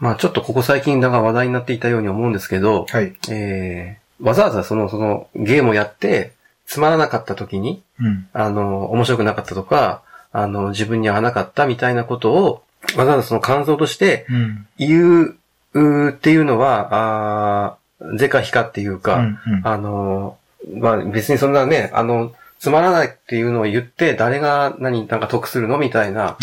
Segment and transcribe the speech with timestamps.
[0.00, 3.14] まあちょっとここ最近だが話題になっていたように思うんですけど、はい。
[3.30, 6.32] えー、わざわざその、そのゲームをやって、
[6.66, 8.28] つまらなかった時に、うん。
[8.32, 10.02] あの、面白くなかったとか、
[10.32, 12.62] あの、自分に合わなかったみたいなことを、
[12.96, 14.66] わざわざその感想としてうん。
[14.78, 15.36] 言う、
[15.74, 19.38] うーっていうのは、あー是か非かっていうか、うん。
[19.46, 20.38] うんあの、
[20.74, 26.38] まあ別にそんなね、あの、つまらないっていうのを言って、誰が何、なんか得するのみたいな、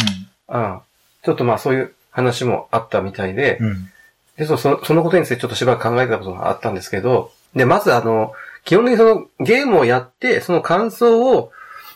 [0.50, 0.80] うん。
[1.24, 3.89] ちょっとまあそういう話もあったみたいで、うん。
[4.38, 8.33] で、そそそのことについてちょっとしばらく考えてたことがあったんですけど、で、まずあの、
[8.65, 11.51] 基本的にそのゲームをやって、その感想を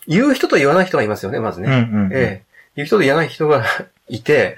[0.08, 1.68] 言う人と言わない人がいますよね、まずうん。
[1.68, 1.74] うね。
[1.74, 2.10] ん。
[2.14, 2.44] ええ。
[2.76, 3.66] 言う人と言わない人が
[4.08, 4.58] いて、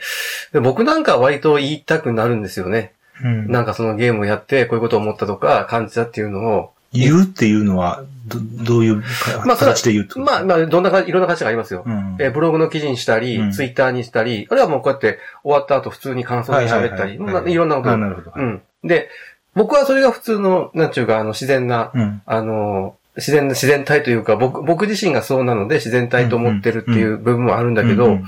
[0.52, 2.92] で僕なんかは割と言いたくなるんですよね。
[3.24, 3.50] うん。
[3.50, 9.04] なんかそのゲームをやって、こういうことを思ったとか、感じたっていうのを、言うっていうのは、ど、どういう
[9.46, 10.20] 形で言うと？
[10.20, 11.84] まあ、まあ、どんなか、いろんな価値がありますよ。
[11.86, 12.18] うん。
[12.20, 18.32] えーブログの記事にしたり、うんツイッターにしたり、あるいはもうこうやって終わった後普通に感想で喋ったり、まあいろんなことあ、なるほど。
[18.36, 18.62] うん。
[18.84, 19.10] で、
[19.56, 22.22] 僕はそれが普通の、なんちゅうか、あの、自然な、うん。
[22.26, 28.26] あの、自然、自然体というか、僕、僕自身がそうなので自然体と思ってるっていう部分もあるんだけど、うん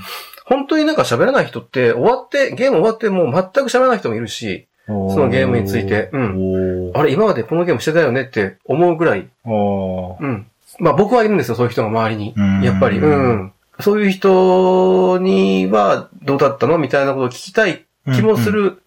[0.48, 6.92] 本当になんか喋らない人って、終わって、ゲーム終わってもう全く喋らない人もいるし、そそのゲームについてうん。
[6.94, 10.46] あれ、今までこのゲームしてたよねって思うぐらい、うん。
[10.78, 12.34] まあ僕はいるんですよ、そういう人が周りに。
[12.36, 13.52] うんやっぱり、うん。
[13.80, 17.84] そういう人にはどうだったのみたいなことを聞きたい
[18.14, 18.82] 気もする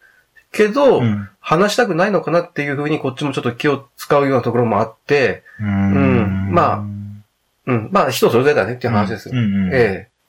[0.52, 1.30] けど、うん。
[1.42, 6.78] 話したくないのかなっていうふうにこっちもちょっと気を使うようなところもあって、うんまあ
[7.66, 7.90] うん。
[7.92, 9.36] まあ人それぞれだねっていう話ですよ。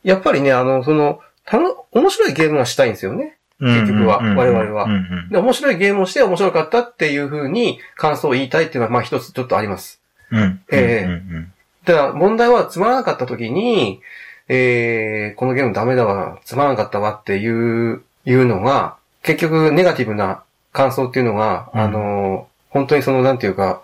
[0.02, 3.36] やっぱりね、あの、その、たの、面白いゲームがしたいんですよね。
[3.60, 4.88] 結局は我々は。
[5.30, 10.00] で、面白いゲームをして面白かったっていうふうに感想を言いたいっていうのは、まあ一つちょっとあります。
[10.30, 10.60] うん。
[10.72, 11.04] ええ。
[11.04, 11.52] うんうん
[11.84, 14.00] ただ、問題はつまらなかった時に、
[14.48, 17.48] えー、このゲームダメだわ、つまらなかったわってい
[17.92, 21.80] う、いうのが、結局ネガティブな感想っていうのが、うん。
[21.80, 23.82] あの、本当にその、なんていうか、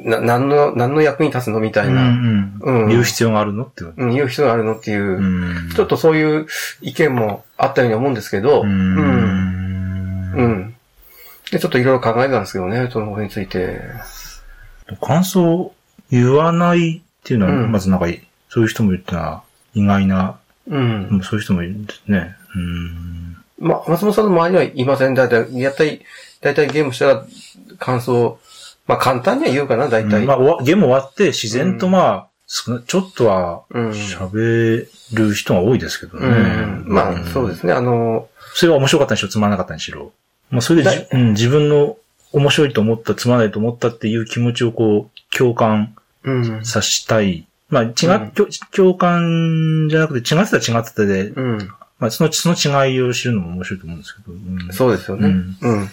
[0.00, 2.88] な、何の、何の役に立つのみたいな、うんうんうん。
[2.88, 4.02] 言う必要があるのってこと？
[4.02, 6.46] うん、言う必要があるのっていう、うんちょっとそういう
[6.80, 8.94] 意見もあったように思うんですけど、ううん。
[8.96, 10.32] ん。
[10.34, 10.74] うん。
[11.50, 13.80] で、ちょっといろいろ考えてたんですけどね、そのことについて。
[15.02, 15.74] 感想
[16.10, 18.06] 言わないっていうのは、うんまずなんか、
[18.48, 19.42] そういう人もいるってのは
[19.74, 20.38] 意外な、
[20.68, 21.08] うん。
[21.08, 22.36] うんそういう人もいるんですね。
[22.54, 23.36] うん。
[23.58, 25.14] まあ、松本さんの周りにはいません。
[25.14, 26.00] だいたい、やったい、
[26.40, 27.26] だいたいゲームしたら
[27.78, 28.38] 感想、
[28.86, 30.26] まあ簡単には言うかな、だいたい。
[30.26, 33.90] まあ、ゲーム終わって自然とまあ、少なちょっとはうん。
[33.90, 36.26] 喋る人が多いですけどね。
[36.26, 36.84] うん。
[36.86, 37.72] まあ、そうですね。
[37.72, 40.12] あの、それは面白かったにしろ、つまらなかったにしろ。
[40.50, 41.96] まあ、それでじ、うん、自分の
[42.32, 46.64] 面白いと思った、つまらないと思ったっていう気持ちをこう、共感うん。
[46.64, 47.46] させたい。
[47.68, 47.92] まあ、違っ、う
[48.26, 51.58] ん共共感じゃなくて、違ってたら違ってたで、うん。
[51.98, 54.32] まあ、その、その違いを知るのも面白いと思うんですけど。
[54.32, 55.28] うんそうですよね。
[55.28, 55.88] うんうん。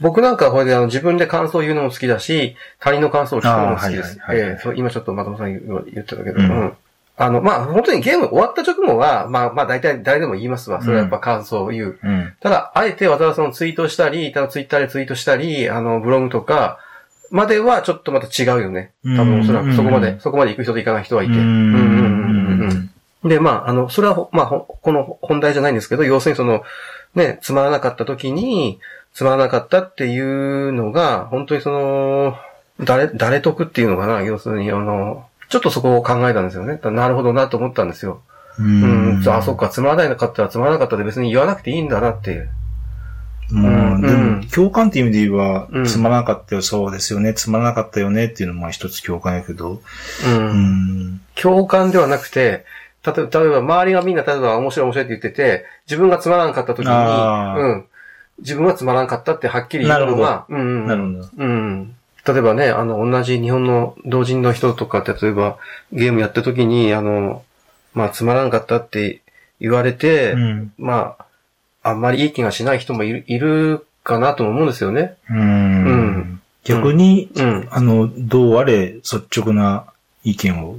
[0.00, 4.18] 僕なんかはこれであの自分で感想を言うのも好きだし、他人の感想を聞くのも好きです。
[4.30, 6.76] ええ今ちょっと松本さん言言ってたけど、ううんん。
[7.20, 10.80] あの、まあ、本当にゲーム終わった直後は、まあ、まあ、大体誰でも言いますわ。
[10.80, 11.98] それはやっぱ感想を言う。
[12.00, 12.32] うん。
[12.40, 16.78] ただ、あえてわざわざそのツイートしたり、ただツイッターでツイートしたり、あの、ブログとか、
[17.30, 18.92] まではちょっとまた違うよね。
[19.04, 21.34] 多分おそらくそこまで、うんそこまで行く人と行かない人はいて。
[23.28, 26.62] で、まあ、あの、それはほ、まあ、ほこの本題じゃないんですけど、要するにその、
[27.14, 28.80] ね、つまらなかった時に、
[29.14, 32.36] つまらなかったっていうのが、本当にその、
[32.80, 36.78] 誰、誰得っていうのかな、要するに、あの、ちょっとそこを考えたんですよね。
[36.82, 38.22] なるほどなと思ったんですよ。
[38.58, 38.66] うう
[39.18, 42.50] ん、あ、そっか、つまらないかったらつまらなかったで別に言わなくていいんだなっていう。
[43.50, 49.80] もう、でうんも、共感っていう意味で言えばうん、つまらなかったよ、そうですよね、つまらなかったよねっていうのもまあ一つ共感やけど、
[50.26, 50.50] うん。
[50.50, 50.54] う
[51.14, 51.20] ん。
[51.34, 52.64] 共感ではなくて、
[53.04, 57.84] 例えば、例えば周りがみんな例えば面白い面白いって言ってて、自分がつまらなかった時に、うん。
[58.40, 61.28] 自分はつまらなかったってはっきり言うのが、うんうん、なるほど。
[61.36, 61.94] うん。
[62.26, 65.58] 例えばね、あの、同じ日本の同人の人とか例えば
[65.92, 67.42] ゲームやった時に、あの、
[67.94, 69.22] まあ、つまらなかったって
[69.60, 70.72] 言われて、うん。
[70.78, 71.16] ま
[71.82, 75.16] あ、あんまりいい気がしない人もいる、いるかなと思うんですよね。
[75.30, 75.40] ううん
[76.18, 76.40] ん。
[76.64, 77.68] 逆に、うん。
[77.70, 79.86] あの、どうあれ、率直な
[80.22, 80.78] 意見を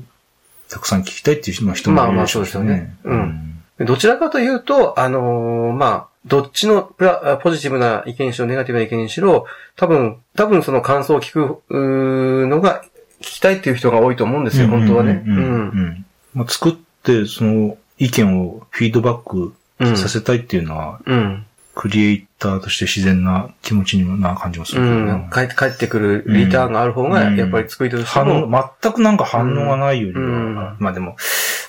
[0.69, 2.95] たくさん聞きたいっていう人もいるでしょしまあまあそうですよね。
[3.03, 3.63] うん。
[3.79, 9.45] どちらかというと、あのーまあ、どっちのプラポジティブな意見にしろ、ネガティブな意見にしろ、
[9.75, 12.83] 多分、多分その感想を聞くのが
[13.21, 15.23] 聞きたいっていう人が多いと思うんですよ、本当はね。
[15.25, 16.05] うん。
[16.47, 16.73] 作っ
[17.03, 19.97] て、その意見をフィードバックうん。
[19.97, 21.45] させたいっていうのは、うん。
[21.79, 25.29] クリエイターとして自然な気持ちにな感じもすうるけどね、ん。
[25.29, 31.15] 帰って、帰ってくるリターンがある方が、うんやっぱり作り手として反も、応、全くなんか反応がないよりは、うんまあでも、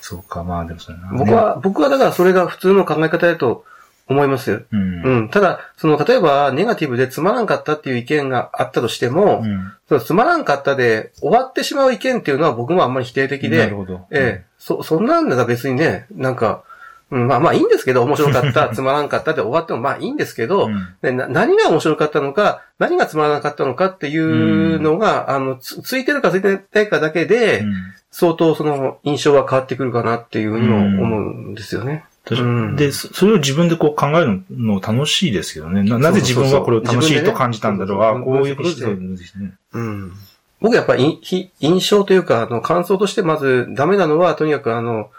[0.00, 1.12] そうか、まあでもそれな。
[1.12, 3.64] 僕は、僕はだからそれが普通の考え方だと
[4.08, 4.62] 思いますよ。
[4.72, 5.02] うん。
[5.04, 5.28] うん。
[5.28, 14.06] ただ、その、例えば、ネガティブでつまらんかったっていう意見があったとしても、うんそのつまらんかったで終わってしまう意見っていうのは僕もあんまり否定的でなる、ほど。
[14.10, 16.64] ええ、そ、そんなんだら別にね、なんか、
[17.10, 27.72] うん、まあまあいいんですけど、面白かった、 つまらんかったで終わってもまあいいんですけど、うんでな何が面白かったのか、何がつまらなかったのかっていうのが、あの、つついてるかついてないかだけで、うん
[28.12, 32.04] 相当その印象は変わってくるかなっていうふうにも思うんですよね。
[32.76, 35.82] で、そそれを自分でこう考えるの楽しいですけどね。
[35.82, 38.02] ななぜ自分はこれを楽しいと感じたんだろう。
[38.02, 39.52] あこういうことですね。
[39.72, 40.12] うん。
[40.60, 45.10] 僕やっぱりひ印象というか、あの、感想としてまずダメなのは、とにかくあの、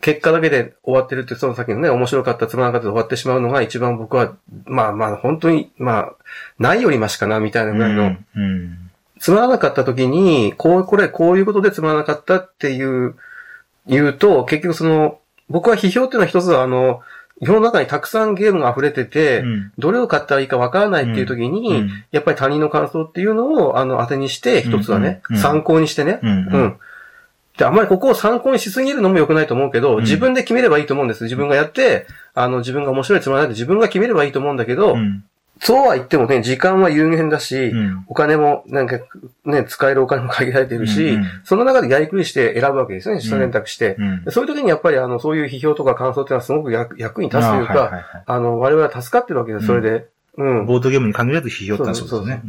[0.00, 4.36] 結果だけで終わってるって、その先のね、面白かった、つまらなかったで終わってしまうのが一番僕は、
[4.66, 6.12] まあまあ、本当に、まあ、
[6.58, 8.90] ないよりましかな、みたいなぐらいの、うんうん。
[9.18, 13.14] つまらなかった時に、こう、これ、こういうことでつまらなかったっていう、
[13.86, 17.00] 言うと、結局その、僕は批評っていうのは一つは、あの、
[17.40, 19.72] 世の中にたくさんゲームが溢れてて、うん。
[19.78, 26.30] どれを買ったらいいかわからないっていう時に、うんやっぱり他人の感想っていうのを、あの、当てにして、一つはね、参考にしてね、うん。
[26.30, 26.76] うん。
[27.58, 30.02] で、あんまりここを参考にしすぎるのも良くないと思うけど、うん。
[30.02, 31.24] 自分で決めればいいと思うんです。
[31.24, 35.24] 自分がやって、あの、自分が面白いつまらないって自分が決めればいいと思うんだけど、うん。
[35.60, 38.04] そうは言ってもね、時間は有限だし、うん。
[38.06, 39.00] お金も、なんか、
[39.44, 41.26] ね、使えるお金も限られているし、うんうん。
[41.42, 43.96] その中でやりくりして選ぶわけですよね、選択して。
[43.98, 44.24] うん。
[44.30, 47.50] そういう時にやっぱり、あの、そういう批評とか感想っていうのはすごく役役に立つ。
[47.50, 48.02] というか、あはいはい。
[48.26, 50.06] はの、我々は助かってるわけです、それで。
[50.36, 50.66] うん。
[50.66, 52.42] ボードゲームに限らず批評ってのはそうですよね。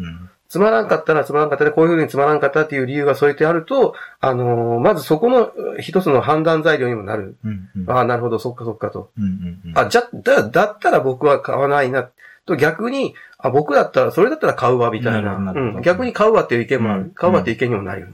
[0.49, 7.37] つまらんかったらつまらんかったで、こういうふうにつまらんかったっていう理由が添えてあると、あのーまずそこの一つの判断材料にもなる。
[7.45, 9.11] うんうんああ、なるほど、そっかそっかと。
[9.17, 12.09] うんうんうんあ、じゃ、だ、だったら僕は買わないな。
[12.45, 15.37] と逆に、あ、僕だったら、それだったら買うわ、みたいな。
[15.37, 15.81] なうん。
[15.81, 17.01] 逆に買うわっていう意見もある。
[17.01, 18.13] うん買うわっていう意見にもなる。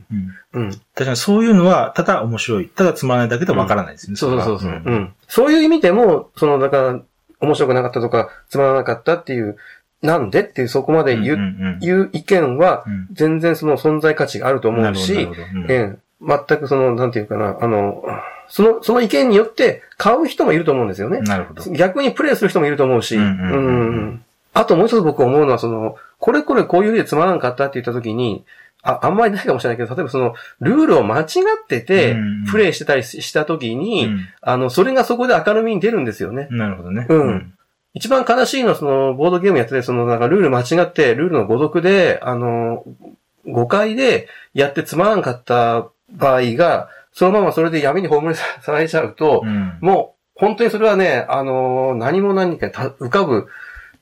[0.53, 0.71] うんうん。
[0.71, 2.67] 確かにそういうのは、ただ面白い。
[2.67, 4.17] ただつまらないだけでわからないですね。
[4.17, 4.81] そうそうそうそう。
[4.85, 5.13] うん。
[5.27, 6.99] そういう意味でも、その、だから、
[7.39, 9.57] 面白くなかったとか、つまらなかったっていう、
[10.05, 18.03] なんでっていう、そこまで言う、うんうん言う意見はうん、全然その存在価値があると思うし、うんええ、全くその、なんていうかな、あの、
[18.47, 21.19] その、その意見によって買う人もいると思うんですよね。
[21.19, 21.71] なるほど。
[21.71, 24.25] 逆にプレイする人もいると思うし、うんうんうんうん。
[24.53, 28.45] あともう一つ僕思うのは、その、これこれこういう理由でつまらんかったって言った時に、
[28.81, 31.25] あ、あんまりないかもしれないけど、例えばその、ルールを間違っ
[31.67, 34.27] ててうん、プレイしてたりした時に、うん。
[34.41, 36.47] あの、それがそこで明るみに出るんですよね。
[36.51, 37.07] なるほどね。
[37.09, 37.54] うん
[37.95, 42.83] 一番悲しいのは、その、ボードゲームやってて、その、なんかルール間違って、ルールの誤読で、あの、
[43.47, 49.77] 誤解でやってつまらんかった場合が、そのままそれで闇に葬りされちゃうと、うん。
[49.79, 53.47] もう、本当にそれはね、あのー何も何かた浮かぶ、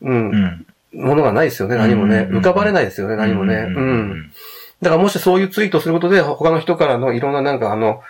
[0.01, 1.05] うん、うん。
[1.07, 2.27] ものがないですよね、何もね。
[2.31, 3.55] うん浮かばれないですよね、何もね。
[3.55, 4.31] うん。
[4.81, 8.01] だからもしそういうツイートすることで、他の人からのいろんななんかあの、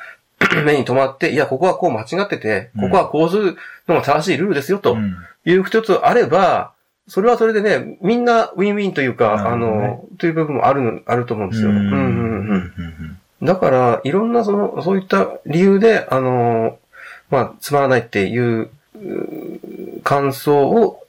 [0.65, 3.57] 目に留まって、いや、ここはこう間違ってて、ここはこうする
[3.87, 5.15] のが正しいルールですよ、とうん。
[5.45, 6.73] いう一つあれば、
[7.07, 11.69] それはそれでね、みんなウィンウィンというか、ねの、という部分もある、あると思うんですよ。
[11.69, 12.73] うんうんうん
[13.41, 13.45] うん。
[13.45, 16.77] だから、いろんなその、そういった理由で、あの、
[17.29, 18.69] まあ、つまらないっていう、
[20.03, 21.03] 感想を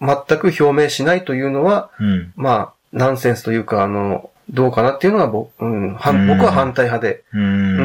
[0.00, 2.32] 全く表明しないというのは、うん。
[2.34, 7.38] まあ、ナンセンスというか、あの、どうかなっていうのが僕、うん、僕は反対派で、う。
[7.38, 7.76] うん。
[7.76, 7.82] ん、う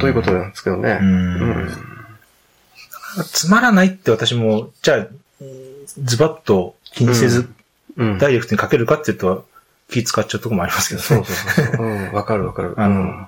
[0.00, 0.50] ということなん。
[0.50, 0.98] ですけどね。
[3.32, 5.06] つまらないって私も、じゃあ、
[6.02, 7.48] ズバッと気にせず、
[7.96, 8.18] うん。
[8.18, 9.46] ダイレクトに書けるかって言うと、
[9.90, 11.26] 気使っちゃうとこもありますけどね。
[11.26, 11.86] そうそうそう。
[11.86, 12.74] うん、わかるわかる。
[12.76, 13.26] あの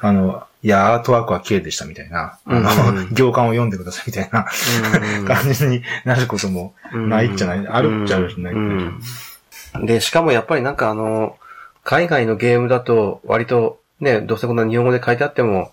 [0.00, 2.60] あの、いや、アートワークは綺麗でしたみたいな、あ
[2.92, 4.46] の行間を読んでくださいみたいな
[5.18, 5.24] うん。
[5.26, 8.50] 感じになることもないっちゃない、あるっちゃあるじゃな
[9.82, 11.36] いで、しかもやっぱりなんかあの、
[11.84, 15.72] 海外のゲームだと割とね、どうせこんな日本語で書いてあっても、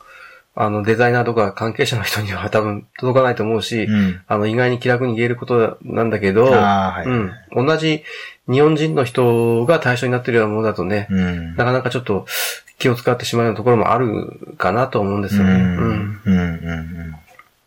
[0.56, 4.22] あの、デザイナーとか関係者の人には 多分届かないと思うし、うん。
[4.28, 7.08] あの、意外に気楽に言えることなんだけど、はい。
[7.08, 7.32] うん。
[7.68, 8.04] 同じ
[8.50, 11.56] 日本人の人が対象になってるようなものだとね、うん。
[11.56, 12.26] なかなかちょっと
[12.80, 15.78] 気を使ってしまうようなところもあるかなと思うんですよね。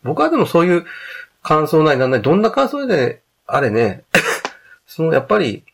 [0.02, 0.84] 僕はでもそういう
[1.42, 4.04] 感想なりなんなり、どんな感想であれね、
[4.86, 5.64] そのやっぱり、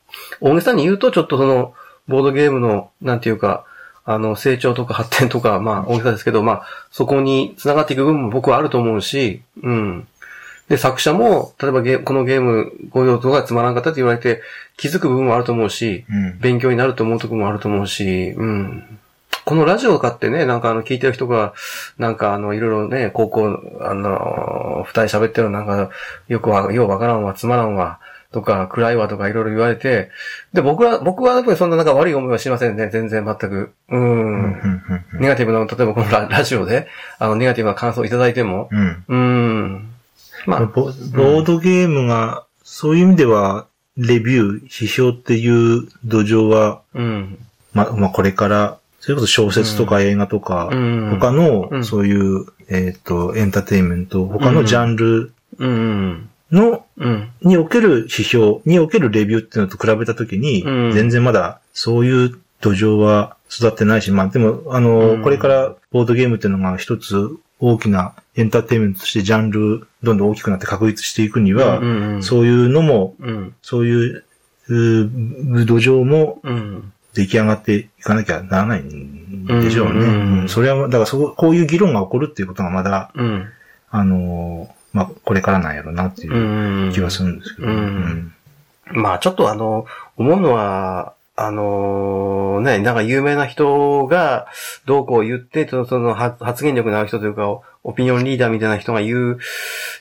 [0.40, 1.74] 大げさに言うとちょっとその、
[2.06, 3.64] ボードゲームの、なんていうか、
[4.04, 10.06] あの、成長とか発展とか、まあ、大げさですけど、まあ、そこに繋がっていく部分も僕はあると思うし、うん。
[10.68, 14.42] で、作者も、例えばゲーこのゲーム、こういうことがつまらんかったって言われて、
[14.76, 16.38] 気づく部分もあると思うし、うん。
[16.38, 18.98] 勉強になると思うところもあると思うし、うん。
[19.44, 21.52] このラジオを買ってね、なんかあの、聞いてる人が、
[21.98, 25.90] なんかあの、いろいろね、高校、あの、二人喋ってるのなんか、
[26.28, 28.00] よくわ、ようわからんわ、つまらんわ、
[28.34, 30.10] とか、暗いわとかいろいろ言われて、
[30.52, 33.70] で、僕は、僕はやっぱりそんななんか悪い思いはしませんね、全然全く。
[33.88, 33.96] う。
[33.96, 34.60] うんん。
[35.20, 36.88] ネガティブな、例えばこのララジオで、
[37.20, 39.04] あの、ネガティブな感想をいただいても、うん。
[39.08, 39.90] うん。
[40.46, 47.38] まあ、ボボードゲームが、そういう意味では、レビュー、批評っていう土壌は、うん。
[47.72, 56.30] ま、まあ、これから、それこそ小説とか映画とか、うん他うの、んそういう、えっ、と、エンターテインメント、他のジャンルうん。
[56.54, 57.30] の、うん。
[57.42, 67.28] における批評、におけるレビューっていうのと比べたときに、うん全然まだ、そういう土壌は育ってないし、まあでも、あの、うんこれからボードゲームっていうのが一つ
[67.60, 71.86] 大きなエンターテインメントとしてジャンル、どんどん大きくなって確立していくには、う
[72.18, 72.22] ん。
[72.22, 73.54] そういうのも、うん。
[73.62, 74.24] そういう、
[74.68, 76.92] 土壌もうん。
[77.14, 79.92] 出来上がっていかなきゃならないんでしょうね。
[79.92, 83.46] うんうんうんうんそれは、だからそこ、こういう議論が起こるっていうことがまだ、うん。
[83.90, 86.92] あの、まあ、これからなんやろうなっていううん。
[86.92, 87.68] 気はするんですけど。
[87.68, 88.32] うん
[88.92, 89.86] まあちょっとあの、
[90.16, 94.46] 思うのは、あのね、なんか有名な人が
[94.86, 99.38] どうこう言って、そのその発発言力のある人というか、オオピニオンリーダーみたいな人が言う、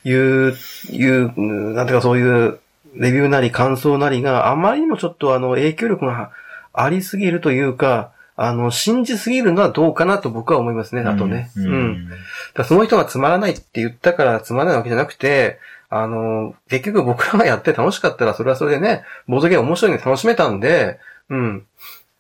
[0.04, 0.54] 言う、
[0.92, 2.60] 言う、なんていうかそういう
[2.96, 6.32] レビューなり感想なりがあまりにもちょっとあの影響力が
[6.72, 11.52] ありすぎるというか、あの、信じすぎるのはどうかなと僕は思いますね、あとね。
[11.56, 11.66] うん。
[11.66, 12.10] うん
[12.56, 15.60] だその人がつまらないって言ったからつまらないわけじゃなくて、
[15.90, 21.00] あの、結局僕らがやって楽しかったらそれはそれでね、ボードゲーム面白いの楽しめたんで、
[21.30, 21.66] うん。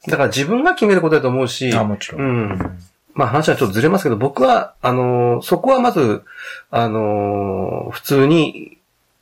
[0.08, 2.22] だから自分が決めることだと思うし、あ、もちろん。
[2.22, 2.79] うん
[3.15, 6.24] まあ話はちょっとずれますけど、僕は、あの、そこはまず、
[6.72, 8.79] あの、普通に、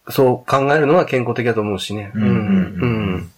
[0.10, 2.12] そう考えるのは健康的だと思うしね。
[2.15, 2.86] うんうんう
[3.17, 3.31] ん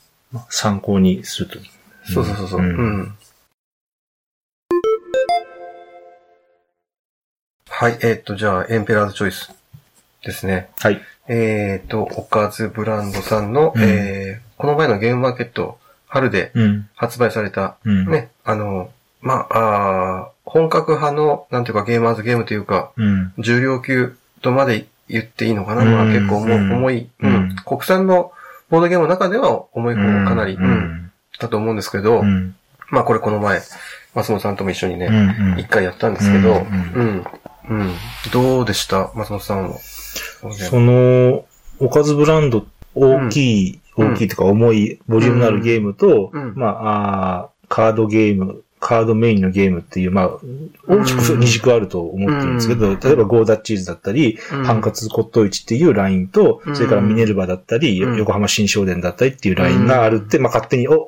[0.50, 1.60] 参考にすると。
[2.06, 2.62] そうそうそうそう。
[2.62, 3.14] ううん
[7.84, 9.52] はい、えーっと、じゃあ、エンペラーズチョイス
[10.24, 10.70] ですね。
[10.80, 11.02] はい。
[11.28, 16.90] えーっと、おかずブランドさんの、うんえー、この前のゲームマーケット、春でうん。
[16.96, 18.10] 発売された、うん。
[18.10, 19.58] ね、あの、まあ、
[20.22, 23.34] あー本格派の、なんていうかゲーマーズゲームというか、うん。
[23.40, 28.32] 重量級とまで言っていいのかな、まあうん結構重,、うん重い、ううんん、国産の
[28.70, 30.58] ボードゲームの中では重い方かなり。
[31.38, 32.56] だと思うんですけど、うん。
[32.92, 33.60] まあこれこの前、
[34.16, 35.60] 松本さんとも一緒にね、うん。
[35.60, 37.26] 一回やったんですけど、ううんん、
[37.70, 37.92] うん。
[38.32, 39.12] どうでした？
[39.16, 39.78] 松本さんは。
[39.80, 41.46] その、
[41.80, 42.66] おかずブランド、
[42.96, 50.30] 大きい、うん大きいとか重い、ボリュームのあるゲームと、うんまあ、あーカードゲーム、カードメインのゲームっていう、まあ、
[50.88, 51.40] 大きくうん。
[51.40, 53.00] 二軸あると思ってるんですけど、うん。
[53.00, 54.66] 例えばゴーダッチーズだったり、うん。
[54.66, 56.76] ハンカツ骨董市っていうラインと、うん。
[56.76, 58.18] それからミネルヴァだったり、うん。
[58.18, 61.08] 横浜新商店だったりっていうラインがあるって、まあ勝手に思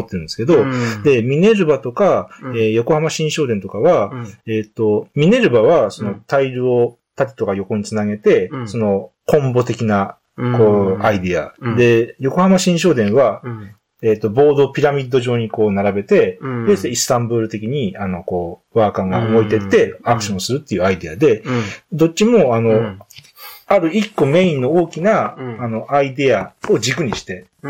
[0.00, 2.56] ってるんですけど、うん、で、ミネルヴァとか、うん。
[2.58, 6.24] えー横浜新商店とかは、うん、えっ、と、ミネルヴァは、そうのん。
[6.26, 8.68] タイルを縦とか横につなげて、うん。
[8.68, 10.58] そのコンボ的な、うん。
[10.58, 10.64] こ
[11.00, 11.54] う、アイディア。
[11.58, 11.76] うん。
[11.76, 13.70] で、横浜新商店は、うん、
[14.04, 19.98] えっ、と、ボードをピラミッド状にこう並べて、うん、で、イスタンブール的に、あの、こう、ワーカーが動いてってう、ん。
[20.04, 22.98] アクションするっていうアイディアで、うん、どっちも、あの、うん、
[23.66, 25.62] ある一個メインの大きな、うん。
[25.62, 27.68] あの、アイディアを軸にして、そ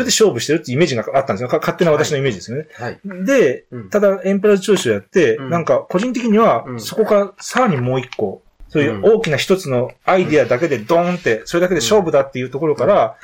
[0.00, 1.48] れで勝負してるっていうイメージがあったんですよ。
[1.48, 2.66] か勝手な私のイメージですよね。
[2.74, 3.00] はい。
[3.24, 5.50] でうん、ただ、エンペラーズチョイスをやって、うん。
[5.50, 6.80] なんか、個人的にはう、ん。
[6.80, 13.16] そこからさらにもう一個、そういう大きな一つのアイディアだけでドーンって、それだけで勝負だっていうところから、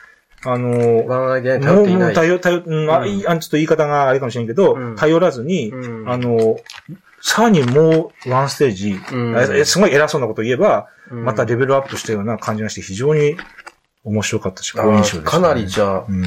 [0.44, 1.08] あの、もう。
[1.08, 6.58] もう頼、頼、うん、あちょっと言い方があれかもしれんけど、うん頼らずに、うんあの、
[7.20, 13.36] さらにもうワンステージ、うんえすごい偉そうなこと言えば、うんまたレベルアップしたような感じがして、非常に
[14.04, 15.24] 面白かったし、あ好印象でした、ね。
[15.24, 16.24] かなりじゃあ、うん。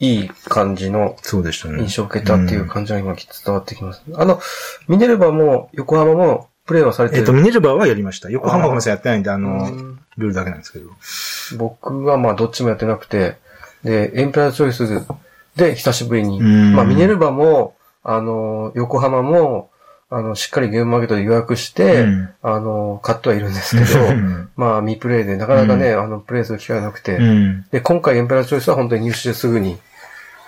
[0.00, 1.80] いい感じのそうでしたね。
[1.80, 4.02] 印象を受けたっていう感じが今伝わってきます。
[4.14, 4.40] あの、
[4.86, 7.22] ミネルヴァも横浜もプレイはされてる？
[7.22, 8.30] えっと、ミネルヴァはやりました。
[8.30, 10.90] 横浜はごめんなさい、やってないんで、あの、うんルールだけなんですけど。
[11.58, 13.38] 僕はまあどっちもやってなくて、
[13.84, 15.06] で、エンペラーチョイス
[15.56, 19.70] で久しぶりに、うんまあミネルヴァも、あの、横浜も、
[20.10, 27.66] あの、しっかりゲームマーケットで予約して、うんあの、買ってはいるんですけど、うんまあ未プレイでなかなかね、あの、プレイする機会がなくて、うん。
[27.70, 29.76] で、今回エンペラーチョイスは本当に入手してすぐに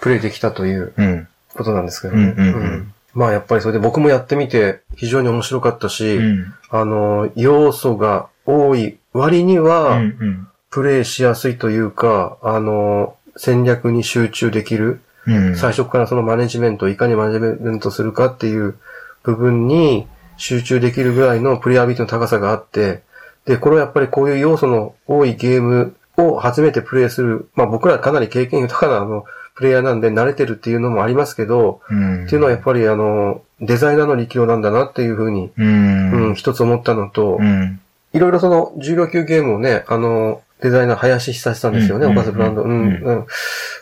[0.00, 1.28] プレイできたといううん。
[1.54, 2.34] ことなんですけどね。
[2.36, 6.54] うんうんうんまあやっぱりそれで僕もやってみて非常に面白かったし、うん。
[6.70, 10.46] あの、要素が多い割にうは、ん。
[10.70, 15.00] プレイしやすいというか、あの、戦略に集中できる。
[15.26, 15.56] うん。
[15.56, 18.76] 最初からそのマネジメントをいかにマネジメントするかっていう
[19.22, 20.06] 部分に
[20.36, 23.02] 集中できるぐらいのプレイアビリティの高さがあって、
[23.44, 32.24] で、これはやっぱりこういう要素の多いゲームを初めてプレイする、まあ僕らかなり経験豊かなあの、プレイヤーなんで慣れてるっていうのもありますけど、うん。
[32.24, 36.28] っていうのはやっぱりあの、デザイナーの力量なんだなっていうふうに、うん。
[36.28, 37.80] うん、一つ思ったのと、うん。
[38.12, 42.62] いろいろその重量級ゲームをね、あの、デザイナー林久志さんですよね、うんおかずブランド。
[42.62, 43.26] うん、うんうん。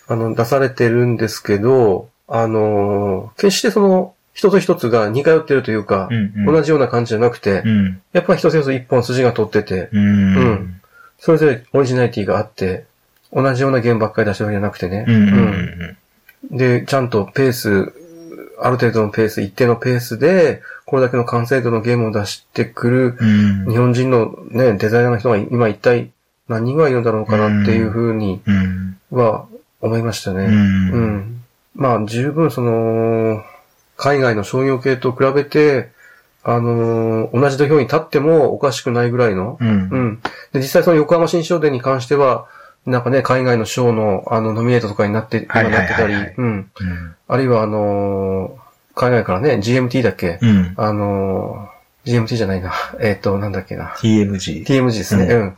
[0.09, 6.47] あの、出されてるんですけど、あの、決してその、一つ一つが似通ってるというか、うん。
[6.47, 8.03] 同じような感じじゃなくて、うん。
[8.13, 10.37] やっぱり一つ一つ一本筋が取ってて、うん。
[10.37, 10.75] うん
[11.21, 12.85] それぞれオリジナリティがあって、
[13.33, 15.05] 同じようなゲームばっかり出してるわけじゃなくてね。
[15.07, 15.97] うんうんうん
[16.53, 17.93] で、ちゃんとペース、
[18.61, 23.67] ある程度のペース、一定のペースで、これだけの完成度のゲームを出してくる、うん。
[23.69, 26.11] 日本人のね、デザイナーの人が今一体
[26.49, 28.97] 何人ぐらいいるんだろうかなっていうふうにうん。
[29.11, 29.47] は
[29.81, 30.45] 思いましたね。
[30.45, 30.53] うん
[30.93, 31.41] うん。
[31.75, 33.43] まあ、十分その、
[33.97, 35.91] 海外の商業系と比べて、
[36.45, 39.69] あのー同じ土俵に立ってもおかしくないぐらいの、うん。
[39.69, 40.21] うん。
[40.53, 42.47] で、実際その横浜新商店に関しては、
[42.87, 46.71] なんかね、海外の賞の、あの、ノミネートとかになって、はいはいはいはい今なってたり、うん。
[46.81, 47.15] うん。
[47.29, 50.75] あるいは、あのー海外からね、GMT だっけ、うん。
[50.77, 51.79] あのー
[52.25, 52.73] GMT じゃないな。
[53.01, 53.95] えっ、と、なんだっけな。
[53.99, 54.65] TMG。
[54.65, 55.25] TMG ですね。
[55.27, 55.57] ううん。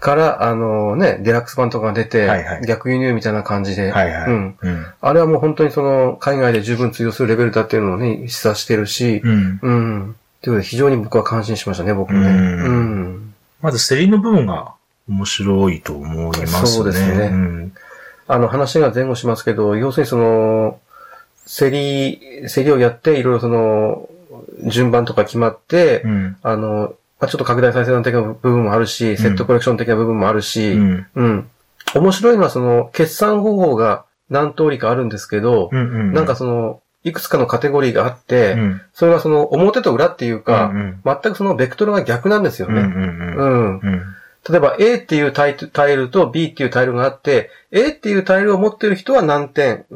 [0.00, 4.30] から、あのね、デラックス版とかが出て、はいはい逆輸入みたいな感じで、はいはい。
[4.30, 4.56] うん。
[4.60, 4.86] うん。
[5.00, 9.58] あれはもう本当にその、海外で十分通用するレベルだっていうのをね、示唆してるし、うん。
[9.62, 10.16] うん。
[10.42, 12.28] ということで、非常に僕は感心しましたね、僕もね。
[12.28, 13.34] ううんん。
[13.62, 14.74] まず、セリの部分が
[15.08, 16.66] 面白いと思いますね。
[16.66, 17.72] そうですねうん。
[18.28, 20.78] あの、話が前後しますけど、要するにその、
[21.46, 22.20] 競り、
[22.52, 24.08] 競りをやって、いろいろその、
[24.64, 26.36] 順番とか決まって、うん。
[26.42, 31.06] あの、まあ、ちょっと拡大再生産的な部分もあるし、セットコレクション的な部分もあるし、うん。
[31.14, 31.50] うん。
[31.94, 35.78] 面白いのはその、決算方法が何通りかあるんですけど、うん。
[35.78, 36.12] うん。
[36.12, 42.76] なんかその、いくつかのカテゴリーがあって、うん、それはその、表と裏っていうか、うん全くそのベクトルが逆なんですようん。
[42.76, 42.82] うん。
[42.82, 42.88] ね。
[42.96, 43.34] うん。
[43.36, 43.80] うん。
[43.80, 44.02] うん。
[44.48, 49.86] 例えば A っていうタイルと B っていうタイルがあって、A っていうタイルを持ってる人は何点、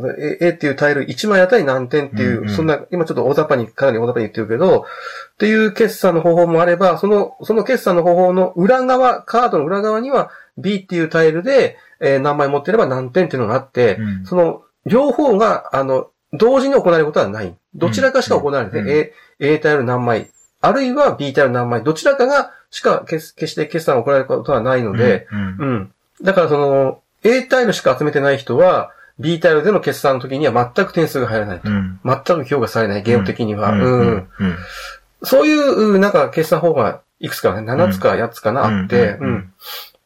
[0.40, 2.56] A っていうタイル1枚あたり何点っていう、うんうん。
[2.56, 14.26] そんな、今ちょっと大雑把に、かなり大雑把に言ってるけど、っていう決算の方法もあれば、その、その決算の方法の裏側、カードの裏側には B っていうタイルで、えー何枚持ってれば何点っていうのがあって、うん。
[14.26, 17.54] その、両方が、あの、同時に行われることはない。
[17.74, 18.88] どちらかしか行われて、うん。
[18.88, 20.30] A、A タイル何枚、
[20.60, 25.40] あるいは B タイル何枚、どちらかがしか決決して決算が行ることはないので、うん。
[25.40, 25.92] うん。
[26.22, 31.68] だからその、A タイルしか集めてない人は、B タイルでの決算の時には全く点数が入らないと。
[31.68, 32.00] うん。
[32.04, 33.74] 全く評価されない、ゲーム的には。
[35.22, 39.52] そういう、なんか決算方法がいくつかね、7つか8つかな、あって、うんうん。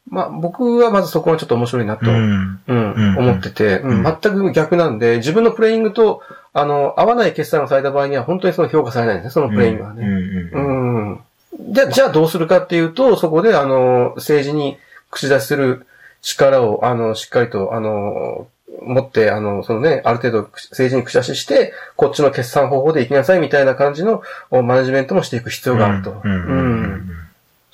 [0.09, 2.61] まあ、僕はまずそこがちょっと面白いなと、ううん、ん。
[2.67, 6.21] うん思ってて、うん、全く逆なんで、自分のプレイングと、
[6.53, 10.05] あの、合わない決算がされた場合には、本当にその評価されないんですね、そのプレイングはね。
[10.05, 11.19] うん。
[11.59, 11.73] うん。
[11.73, 14.77] じゃ、じゃあどうするかっていうと、そこで、あの、政治に
[15.11, 15.85] 口出しする
[16.21, 18.47] 力を、あの、しっかりと、あの、
[18.81, 26.21] 持って、あの、そのね、ある程度政治に口出しして、こっちの決算方法で行きなさいみたいな感じのおマネジメントもしていく必要があると。
[26.23, 26.31] うん。
[26.31, 27.11] うん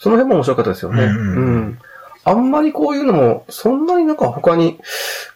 [0.02, 1.04] その辺も面白かったですよね。
[1.04, 1.80] ううんん。
[2.24, 4.80] あんまりこういうのも、そんなになんか他に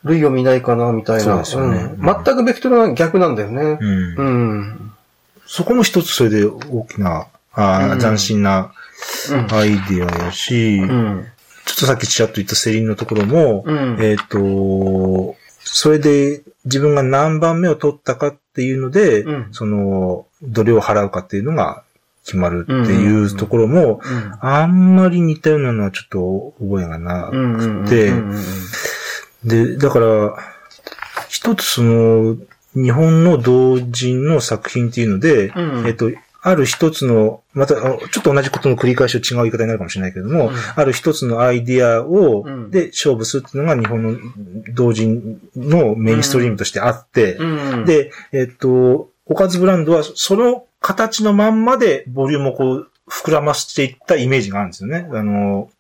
[0.03, 1.23] 類を見ないかな、みたいな。
[1.23, 3.77] そうですよねうん全くベクトルが逆なんだよね。
[3.79, 4.15] うん。
[4.15, 4.23] う
[4.61, 4.91] ん。
[5.45, 7.91] そこも一つそれで大きな、あうん。
[7.93, 8.73] ー斬新な
[9.51, 11.25] アイディアやし、うん。
[11.65, 13.97] ちょっとさっきちらっと言ったセリンのところも、うん。
[14.01, 19.47] えっ、と、それで自分が何番目を取ったかっていうので、うん。
[19.51, 21.83] その、どれを払うかっていうのが
[22.23, 24.37] 決まるっていうところも、うん。
[24.41, 28.13] あんまり似たようなのはちょっと覚えがなくて、
[29.43, 30.35] で、だから、
[31.29, 32.37] 一つその、
[32.73, 35.87] 日本の同人の作品っていうので、うん。
[35.87, 36.11] えっと、
[36.47, 40.55] ある一つの、また、ちょっと同じことの繰り返しを違う言い方になるかもしれないけれども、うん。
[40.75, 42.69] ある一つのアイディアを、うん。
[42.69, 44.15] で勝負するっていうのが日本の
[44.75, 55.09] 同人のメインストリームとしてあって、うん、で、えっと、おかずブランドはその形のまんまでボリュームをこう膨らませていったイメージがあるんですよね。
[55.11, 55.71] あの、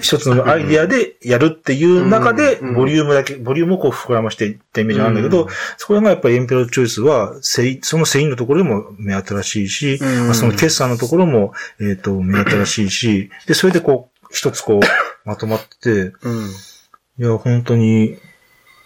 [0.00, 16.50] 一つのアイディアでやるっていう中で、うんボリュームだけ、ボリュームをこう膨らましていったイメージがあるんだけど、うんそれがやっぱりエンペローチョイスは、そのセリンのところでも目新しいし、うんまあその決算のところも、えっ、と、目新しいし、で、それでこう、一つこう、まとまって、うん。
[17.18, 18.18] いや、本当に、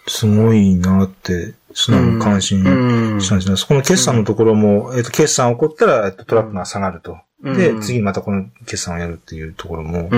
[0.07, 3.57] すごいなって、素直に関心うんしたんですね。
[3.57, 7.17] そこの決算のところも、えっ、と、決算起こったら、えっと、トラップが下がると。
[7.43, 10.09] で、うん次にまたこの決算をやるっていうところも、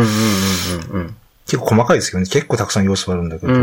[1.45, 2.27] 結構細かいですよね。
[2.27, 3.53] 結構たくさん要素あるんだけど。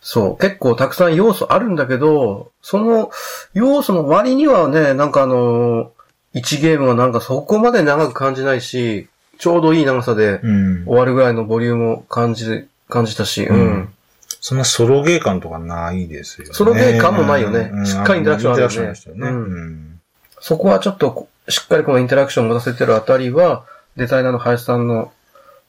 [0.00, 0.38] そう。
[0.38, 3.10] 結構たくさん要素あるんだけど、その
[3.54, 5.92] 要素の割にはね、なんかあの、
[6.34, 10.84] 1ゲームがなんかそこまで長く感じないし、ちょうどいい長さでうん。
[10.84, 13.60] 終わるぐらいのボリュームを感じ、感じたし、ううん。
[13.78, 13.94] ん。
[14.40, 16.54] そんなソロゲー感とかないですよね。
[16.54, 17.70] ソロゲー感もないよね。
[17.72, 20.00] うんしっかりインタラクションあるよね。
[20.40, 23.64] そこはちょっとこ、しっかりこのインタラクションを持たせてるあたりは、
[23.96, 25.12] デザイナーの林さんの、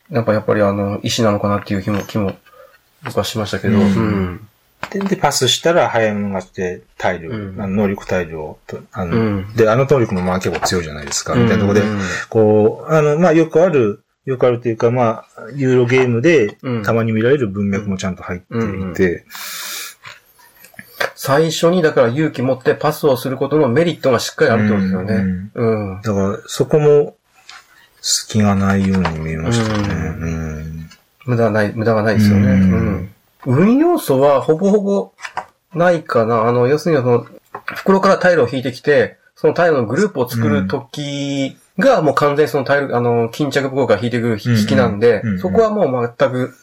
[0.09, 2.35] なんかやっぱりあの、意思なのかなっていう気も、気も、
[3.03, 3.81] 僕はしましたけど、うん。
[3.81, 4.47] うん。
[4.91, 7.61] で、でパスしたら早いものがして、タイル、うん。
[7.61, 9.53] あの能力タイルをと、あの、うん。
[9.55, 11.99] で、あの能力もまあ結構強いじゃないですか、みたいなところで、うん。
[12.29, 16.83] こう、あの、まあよくある、よくあるというか、まあ、ユーロゲームでうん。
[16.83, 19.25] たまに見られる文脈もちゃんと入っていて、
[21.23, 25.51] 最初にだから勇気持ってパスをすることのメリットがしっかりあるってことですよね。
[25.53, 26.01] うん。
[26.01, 27.15] だからそこも
[28.01, 29.83] 隙がないように見えましたね。
[29.83, 30.89] ううん
[31.27, 32.47] 無駄がない、無駄がないですよね。
[32.47, 32.57] ううん
[32.95, 33.13] ん。
[33.45, 35.11] 運要素はほぼほぼ
[35.75, 36.47] ないかな。
[36.47, 37.27] あの、要するにその、
[37.65, 46.55] 袋からタイルを引いてきて、そのタイルのグループを作るときがもう完全にそのタイル、あの、巾着袋から引いてくる引きなんでうんうんうん、そこはもう全く、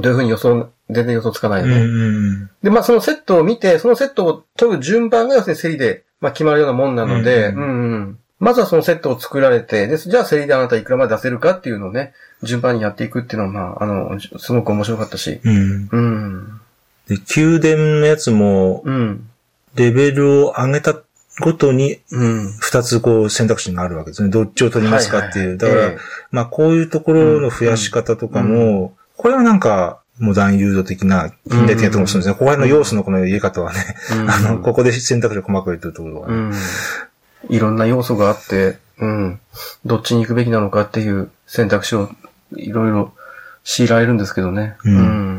[0.00, 1.76] どういうふうに予想、全然予想つかないよね。
[1.76, 15.40] うんうんで、まあそのセットを見て、そのセットを取る順番が要するに競りで、まあ決まるようなもんなので、ううんんうんまずはそのセットを作られて、で、じゃあ競りであなたいくらまで出せるかっていうのをね、順番にやっていくっていうのは、まあ、あの、じすごく面白かったし。
[15.44, 16.60] うんうん。
[17.06, 19.28] で、宮殿のやつも、うん。
[19.76, 20.96] レベルを上げた
[21.40, 22.52] ごとに、うん。
[22.58, 24.28] 二つこう選択肢があるわけですね。
[24.28, 25.56] どっちを取りますかっていう。
[25.56, 25.98] だから、ええ
[26.32, 32.34] まあこういうところの増やし方とかも、これはなんか、モダンユード的な、近代的なところもそうですね。
[32.34, 36.52] ここら辺の要素のこの入れ方はね、うん あの、ここで選択肢を細かく入れてるところはね、うん。
[37.48, 39.40] いろんな要素があって、うん。
[39.84, 42.10] どっちに行くべきなのかっていう選択肢を
[42.54, 43.12] いろいろ
[43.64, 44.76] 強いられるんですけどね。
[44.84, 45.31] うんうん。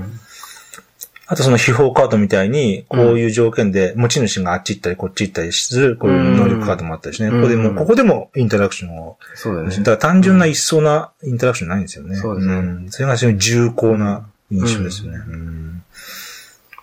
[1.26, 7.30] あとその秘宝カードみたいに、こういう条件で持ち主があっち行ったりこっち行ったりする、こういう能力カードもあったりしてね。
[7.30, 9.18] うんここでも、ここでもインタラクションを。
[9.36, 9.76] そうだよね。
[9.78, 12.18] だから単純な一層なインタラクションないんですよね。
[12.18, 15.18] そうですねんそれが非常に重厚な印象ですよね。
[15.18, 15.84] うん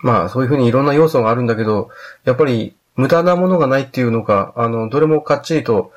[0.02, 1.90] まあ、そういうふうにいろんな要素があるんだけど、
[2.24, 5.92] やっぱり無駄なものがないっていうのか、あの、どれもかっちりと、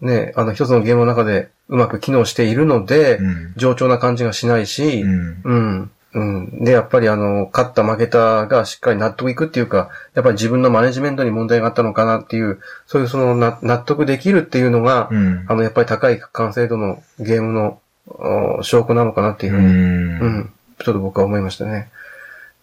[0.00, 5.90] ね、あの、一つのゲームの中でうまく機能しているので、うん冗長な感じがしないし、うんうん。
[6.14, 6.64] うん。
[6.64, 20.52] で、やっぱりあの、勝った負けたがしっかり納得いくっていうか、やっぱり自分のマネジメントに問題があったのかなっていう、そういうそのな納得できるっていうのが、うんあの、やっぱり高い完成度のゲームのお証拠なのかなっていうふうに、うんうん。
[20.78, 21.90] ちょっと僕は思いましたね。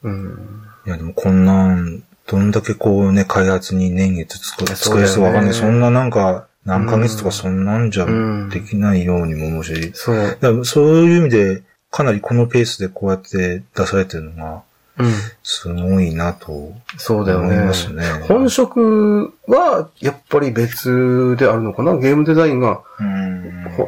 [0.01, 0.63] うん。
[0.87, 5.53] いや、でもこんなん、どんだけこうね、開発に年月作る人わかんない。
[5.53, 10.15] そんななんか、何ヶ月とかそんなんじゃうんできないようにも思うし、そう。
[10.15, 11.61] だからそういう意味で、
[11.95, 14.63] かなりこのペースでこうやって出されてるのが、
[14.97, 15.11] うん。
[15.43, 17.55] すごいなとそうだよね。
[17.55, 18.03] 思いますね。
[18.27, 21.97] 本職は、やっぱり別であるのかな？
[21.97, 22.81] ゲームデザインが、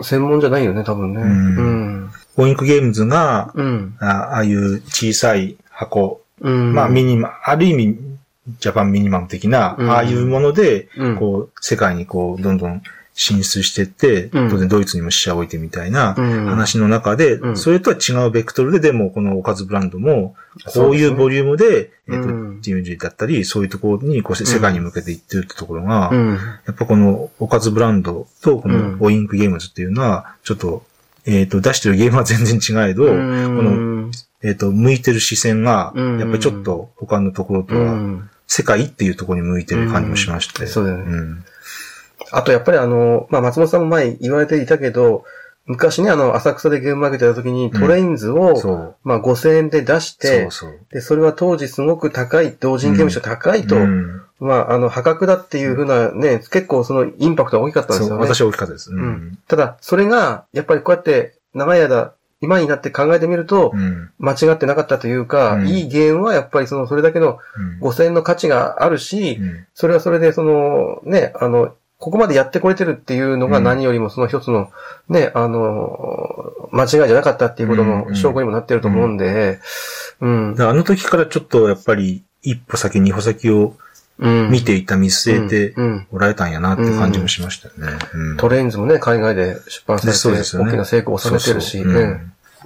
[0.02, 1.22] 専門じゃないよね、多分ね。
[1.22, 1.62] うんう
[2.06, 2.12] ん。
[2.38, 3.98] オインクゲームズが、うん。
[4.00, 6.74] あああいう小さい箱、うん。
[6.74, 8.00] まあミニマ、ある意味、
[8.60, 12.82] ジャパンミニマム的な、うんああいうもので、うんこう、世界にこう、どんどん
[13.18, 14.50] 進出していって、うん。
[14.50, 16.46] 当然ドイツにも視野を置いてみたいなうん。
[16.46, 17.58] 話の中で、うん。
[17.58, 20.36] それとは違うベクトルで、でもこのおかずブランドも、
[20.68, 22.60] こういうボリュームで、えっ、と、うん。
[22.62, 26.30] GMG だったり、そういうところにこう世界に向けていってるってところが、うん。
[26.36, 28.98] やっぱこのおかずブランドとこうん。
[29.00, 30.86] のオインクゲームズっていうのは、ちょっと、
[31.26, 34.12] えっ、と、出してるゲームは全然違えど、この、
[34.44, 36.20] えっ、と、向いてる視線が、うん。
[36.20, 38.30] やっぱりちょっと他のところとうは、ん。
[38.46, 40.64] 世界っていうところに向いてる感じもしまして。
[40.64, 40.70] うん。
[40.70, 41.18] そうだよね。
[41.18, 41.44] ん
[42.32, 45.24] あとやっぱりあの、まあ、松本さんも前言われていたけど、
[45.68, 48.96] 昔ね、あの、浅草でゲームマーケットやった時にトレインズを、そう。
[49.04, 50.80] まあ、5000円で出して、そうそう。
[50.92, 58.22] で、それは当時すごく高い、同人ゲームとして高いと、うんまあ、あの、破格だっていうふうなね、結構そのインパクトが大きかったんですよね。
[58.24, 58.92] 私は大きかったです。
[58.92, 59.40] ううんん。
[59.48, 64.12] ただ、それが、やっぱりこうやって長い間、今になって考えてみると、うん。
[64.20, 67.40] 間違ってなかったというか、うんいいゲームはやっぱりその、それだけの
[67.82, 73.64] うん5000円の価値があるし、うんそれはそれでその、ね、あの、ここまでやってこれてるっていうのがうん。
[73.64, 74.72] 何よりもその一つの、
[75.10, 79.60] ね、あの、間違いじゃなかったっていうことの証拠にもなってると思うんで、
[80.22, 80.56] うん。
[80.60, 83.76] あの時からちょっとやっぱり一歩先、二歩先を
[84.20, 84.50] うん。
[84.50, 85.76] 見ていた、見据えて
[86.12, 88.00] おられたんやなって感じもしましたよね。
[88.14, 88.38] うん。
[88.38, 92.22] トレインズもね、海外で出版されて、大きな成功を収めてるし、ね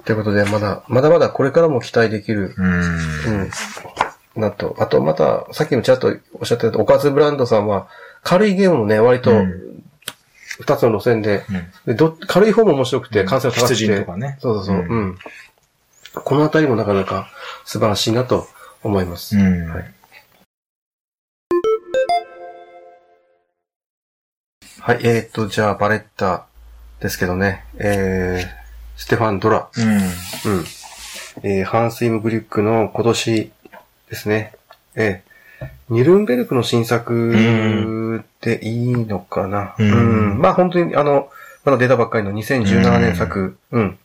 [0.05, 0.15] という。
[0.15, 2.65] ことで、まだ、まだまだこれからも期待できる、うん。
[2.65, 3.51] うん。
[4.35, 4.77] なと。
[4.79, 7.87] あと、また、さっきもちゃんとおっしゃってた、おかずブランドさんは、
[8.23, 9.83] 軽いゲームもね、割とうん、
[10.59, 11.43] 二つの路線で、
[11.85, 13.75] でど軽い方も面白くて、完成度高くて。
[13.75, 14.75] 羊とかねそうそうそう。
[14.77, 15.17] ううんん。
[16.13, 17.29] このあたりもなかなか
[17.65, 18.47] 素晴らしいなと
[18.83, 19.37] 思います。
[19.37, 19.93] うんはい。
[24.83, 26.47] はい、えーっと、じゃあ、バレッタ
[26.99, 29.69] ですけどね、えー、ステファン・ドラ。
[29.77, 29.87] うん。
[29.87, 30.01] うん。
[31.43, 33.51] えー、ハンス・イム・グリュックの今年
[34.09, 34.53] ですね。
[34.95, 35.30] えー、
[35.91, 39.75] ニルンベルクの新作でいいのかな？
[39.77, 40.41] ううんん。
[40.41, 41.29] まあ本当に、あの、
[41.65, 43.99] まだ出たばっかりの2017年作、うん、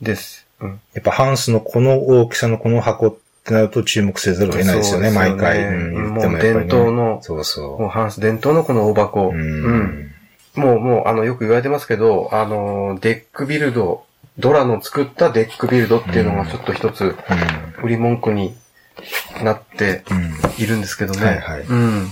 [0.00, 0.46] です。
[0.60, 0.80] うん。
[0.94, 5.64] やっぱハンスのこの大きさのこの箱ってなると注目せざるを得ないですよね、よね毎回。
[5.64, 9.28] うんもう伝統のそうそもうハンス伝統のこの大箱。
[9.28, 9.34] う。
[9.34, 10.10] ん。
[10.56, 14.04] もう、もう、あの、よく言われてますけど、あの、デックビルド
[14.38, 17.14] ドラの作ったデックビルドっていうのがちょっと一つ
[17.82, 18.54] 売り文句に
[19.42, 20.04] なって。
[20.58, 21.24] いるんですけどね。
[21.24, 22.08] はいはいうん。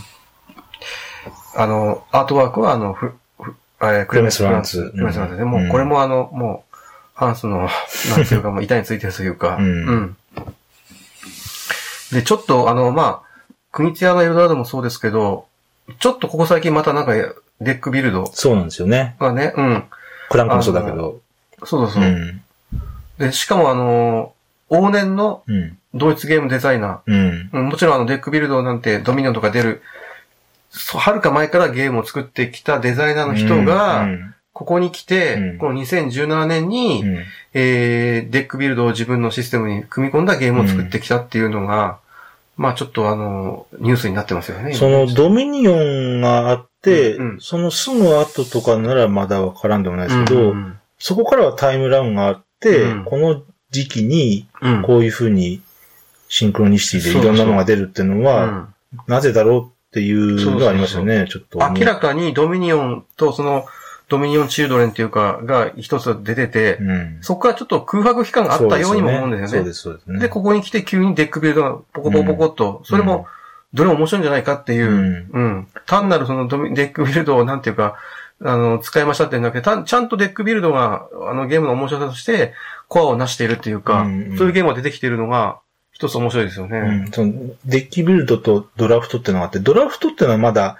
[1.54, 4.90] あの、アートワークはあの、ふ、ふえークレメンス・フランツ。
[4.90, 6.76] クレメンス・フランツで、もうこれもあの、もう、
[7.14, 7.68] ハンスの、
[8.16, 10.16] なんていうか、もう 板についてるというか、うん
[12.12, 15.46] で、ちょっとあの、まあ、クニツィアのエルドラドもそうですけど、
[15.98, 17.14] ちょっとここ最近またなんか、
[17.60, 19.16] デックビルドそうなんですよね。
[19.20, 19.84] がね、うん。
[20.28, 21.20] クランクもそうだけど。
[21.64, 22.06] そうそうそうう。
[22.06, 22.42] ん。
[23.18, 24.34] で、しかもあの、
[24.72, 25.78] 往年のうん。
[25.94, 27.14] ドイツゲームデザイナうん。
[27.14, 29.82] ー、うんもちろんあの、デックビルドなんてドミニオンとか出る、
[30.94, 35.58] はるか前からゲームを作ってきたデザイナーの人が、うんここに来て、うん。
[35.58, 37.24] この2017年に、うん。
[37.54, 41.98] えー、デックビルドを自分のシステムに組み込んだゲームを作ってきたっていうのが、
[42.56, 44.74] まあちょっとあの、ニュースになってますよね。
[44.74, 47.40] そのドミニオンがあって、うんうん。
[47.40, 50.78] そのすぐ後とかならまだわからんでもないですけど、うん。
[50.98, 53.04] そこからはタイムラグがあって、うん。
[53.04, 55.60] この時期にうんうんこういう風に
[56.28, 58.68] シンクロニシティでいろんなのが出るっていうのは、うん
[59.06, 61.58] なぜだろうっていうのがありますよね、ちょっと。
[61.58, 63.66] 明らかにドミニオンとその、
[64.08, 67.18] ドミニオンチルドレンっていうか、が一つ出てて、うん。
[67.22, 69.48] そこからちょっと空白期間があったようにも思うんですよね。
[69.48, 70.18] そうです、そうですね。
[70.20, 73.26] で、ここに来て急にデックビルドがポコポコポコっと、それも、
[73.72, 75.68] どれも面白いんじゃないかっていう、うんうん。
[75.86, 77.96] 単なるそのドミデックビルドをなんていうか、
[78.44, 82.54] あの、使いましたってんだけど、たちゃんとデックビルドが、あの、ゲームの面白さとして、
[82.88, 84.38] コアを成しているっていうか、うんうん。
[84.38, 85.58] そういうゲームが出てきているのが、
[85.92, 86.78] 一つ面白いですよね。
[86.78, 87.32] うん、その
[87.64, 90.76] デッキビルドとドラフトっていうのがあって、ドラフトっていうのはまだ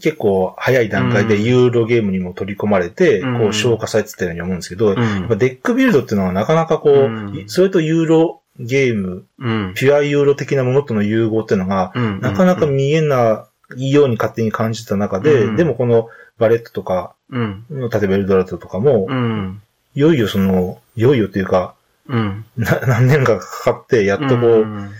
[0.00, 1.44] 結構早い段階でうん。
[1.44, 3.38] ユーロゲームにも取り込まれて、うん。
[3.38, 4.96] こう消化されてたように思うんですけど、うん。
[4.96, 7.44] やっぱデックビルドっていうのはなかなかこう、うん。
[7.48, 9.72] それとユーロゲーム、うん。
[9.74, 12.20] ピュアユーロ的なものとの融合っていうのが、うん。
[12.20, 17.64] なかなか見えないように勝手に感じた中で、うんでもこのバレットとか、うん。
[17.68, 19.60] 例えばエルドラドとかも、うん。
[19.94, 21.74] いよいよその、いよいよっていうか、
[22.06, 22.44] うん。
[22.56, 24.90] な何年かかかって、やっとこう、うん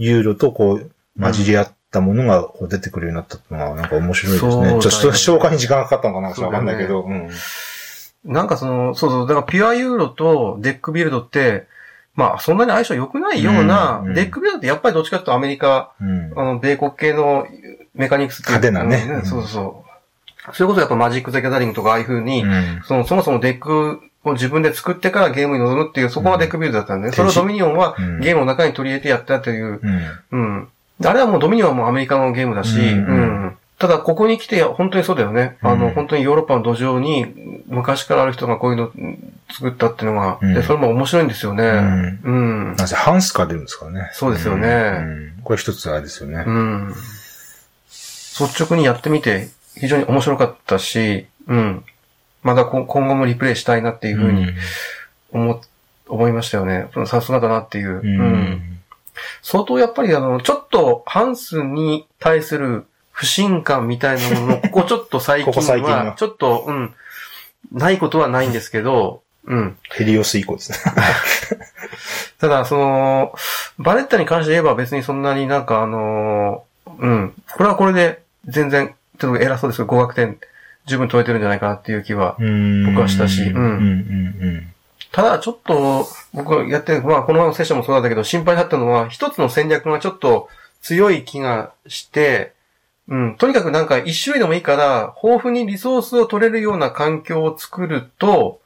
[0.00, 4.82] ユーロとこう、混じり合ったものがこう出てくるようになったのは、なんか面白いですそうだよね。
[4.82, 7.02] ちょっと消化に時間がかかったのかなわかんないけど。
[7.02, 7.28] うん。
[8.24, 11.66] なんかその、そうそう、だからピュアユーロとデックビルドって、
[12.14, 16.32] まあそんなに相性良くないような、うんうんデックビルドってやっぱりどっちかというとアメリカ、うん。
[16.38, 17.46] あの、米国系の
[18.00, 20.54] メカニクスっていう派手なねうんそうそうそう。
[20.54, 30.38] それこそやっぱマジック・ザ・ギャザリングとかああいう風に、うんその、そもそもデックを自分で作ってからゲームに臨むっていう、そこがデックビルドだったんで、うんそれをドミニオンはうんゲームの中に取り入れてやったという、うん。
[30.38, 30.68] うん。
[31.04, 33.12] あれはもうドミニオンはもうアメリカのゲームだし、うんう
[33.48, 35.56] んただ、ここに来て、本当にそうだよね。
[35.62, 38.92] あの、うん本当にヨーロッパの土壌に、昔からある人がこういうの
[39.50, 41.64] 作ったっていうのが、うんで、それも面白いんですよね。
[41.64, 42.76] んうん。
[42.76, 44.10] なんせハンスから出るんですからね。
[44.12, 46.50] そうですよねうんこれ一つあれですよねう。
[46.52, 46.94] ん。
[48.40, 51.84] 率直にやってみて、非常に面白かったし、うん。
[52.42, 54.46] まだこ今後もリプレイしたいなっていうふうに
[55.30, 55.60] 思、
[56.08, 56.88] 思いましたよね。
[57.06, 57.96] さすがだなっていう。
[57.98, 58.80] ううんん。
[59.42, 66.94] 相当やっぱりあの、ちょっとハンスに対する不信感みたいなもの、ここちょっと最近は の、ちょっと、うん、
[67.72, 69.78] ないことはないんですけど、うん。
[69.90, 70.78] ヘリオス以降ですね。
[72.40, 73.34] ただ、その、
[73.78, 77.42] バレッタに関して言えば別にそんなになんかあのーうん。
[77.52, 80.38] これはこれで全然、ちょっと偉そうですけど、合格点
[80.86, 82.36] 十分取れてるんじゃないかなっていう気は。
[82.38, 83.66] 僕僕はしたしうんうんう
[84.46, 84.66] ん
[85.12, 90.48] ただ、ちょっと、僕がやって、まあ、この前のセッションもそうだったけど、心配だったのは、一つの戦略がちょっと
[90.82, 92.52] 強い気がして、
[93.08, 98.60] うん、とにかくなんか一種類でもいいから、豊富にリソースを取れるような環境を作ると、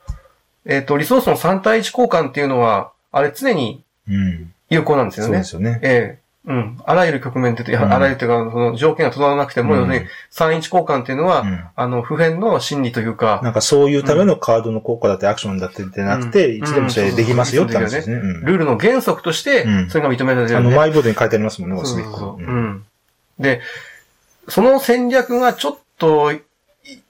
[0.67, 4.15] えっ、と、リソースの3対1交換っていうのは、あれ常にうん。
[4.15, 4.53] うん。
[4.69, 5.71] 有効なんですよねそうで。
[5.71, 5.81] すよね。
[5.83, 6.79] ええうん。
[6.85, 18.17] あらゆる局面で、あらゆるというか、その条件が整わなくても、うん要するに3-1交換っていうのは、うんあの、普遍の心理というか、なんかそういうためのカードの効果だってアクションだってじゃなくて、うんいつでもそれできますよって話ですね。
[18.17, 20.77] うんルールの原則としてう、んそれが認められる、あの、ね。
[20.77, 22.43] マイボードに書いてありますもんね、そうそうそう。
[22.43, 22.85] んん。
[23.39, 23.61] で、
[24.49, 26.43] その戦略がちょっと、い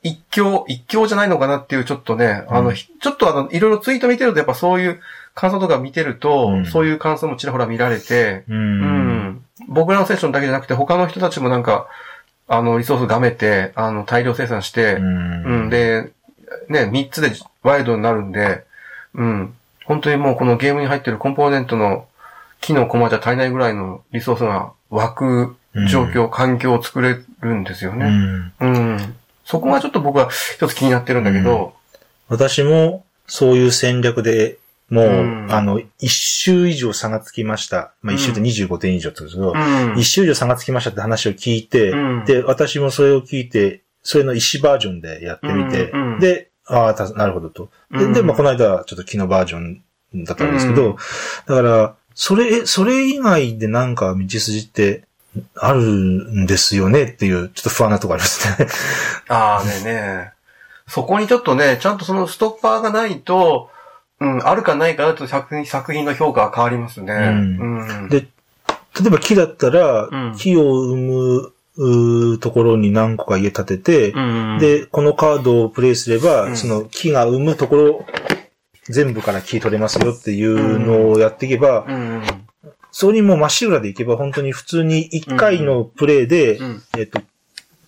[0.04, 5.00] 一強、一強じゃないのかなっていう、ちょっとね、あの、ちょっとあの、いろいろツイート見てると、やっぱそういう
[5.34, 8.54] 感想とか見てると、うんそういう感想もちらほら見られて、う。
[8.54, 9.03] うんん。
[9.68, 11.88] 僕らのセッションだけじゃなくて、他の人たちもなんか、
[12.46, 16.12] あの、リソースがめて、あの、大量生産して、うん、で、
[16.68, 18.64] ね、3つでワイルドになるんで、
[19.14, 19.54] うん。
[19.84, 22.06] 本当にもうこのゲームに入ってるコンポーネントの
[22.60, 25.56] 機能コマじゃ足りないぐらいのリソースが湧く
[25.90, 28.06] 状況、環境を作れるんですようね。
[28.06, 28.52] ん。
[28.60, 29.14] うん。
[29.44, 31.74] そこがちょっと僕は一つ気になってるんだけど、
[32.28, 34.56] 私もそういう戦略で、
[34.90, 37.94] もう、うんあの、一周以上差がつきました。
[38.02, 39.98] まあ一周って25点以上ってことですけど、うん。
[39.98, 47.70] 一周以上差がつきましたって話を聞いて、うんで、私もそれを聞いて、それの石バージョンでやってみて、うんうんで、ああ、たなるほどと。
[47.90, 49.82] で、うんで、まあ、この間、ちょっと昨日バージョン
[50.24, 50.96] だったんですけど、うん
[51.46, 55.04] だから、それ、それ以外でなんか道筋って
[55.56, 58.68] あるんですよねっていう、ちょっと不安なとこありますね。
[59.28, 59.90] ああ、ねえね
[60.30, 60.34] え。
[60.86, 63.70] そこにちょっとね、ちゃんとそのストッパーがないと、
[64.24, 67.12] うん、あるかないかだと作品、作品の評価が変わりますね。
[67.14, 67.16] う
[68.04, 68.08] ん。
[68.08, 68.26] で
[69.00, 70.34] 例えば木だったら、うん。
[70.36, 76.56] 木を生むうーところに何個か家建てて、うん、で、このカードをプレイすれば、うん。
[76.56, 78.06] その木が生むところ、
[78.88, 82.22] 全部から木取れますよっていうのをやっていけば、うん、
[82.92, 87.20] それにもうまっしぐらでいけば、本当に普通に1回のプレイで、うん、えっと、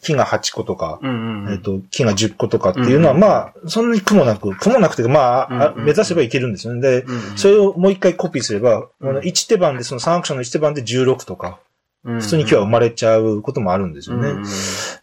[0.07, 6.81] 木が8個とか、うん、えっと、木が10個とかっていうのは、うんまあ、そんなに苦もなく、苦もなくて、まあ、あうん目指せばいけるんですよね。
[6.81, 8.87] で、うん、それをもう一回コピーすれば、うん。
[9.01, 11.59] この1手番で、その3アクションの1手番で16とか、
[12.05, 14.29] 普普通に木は生まれちゃうこともあるんですよね。
[14.29, 14.45] うん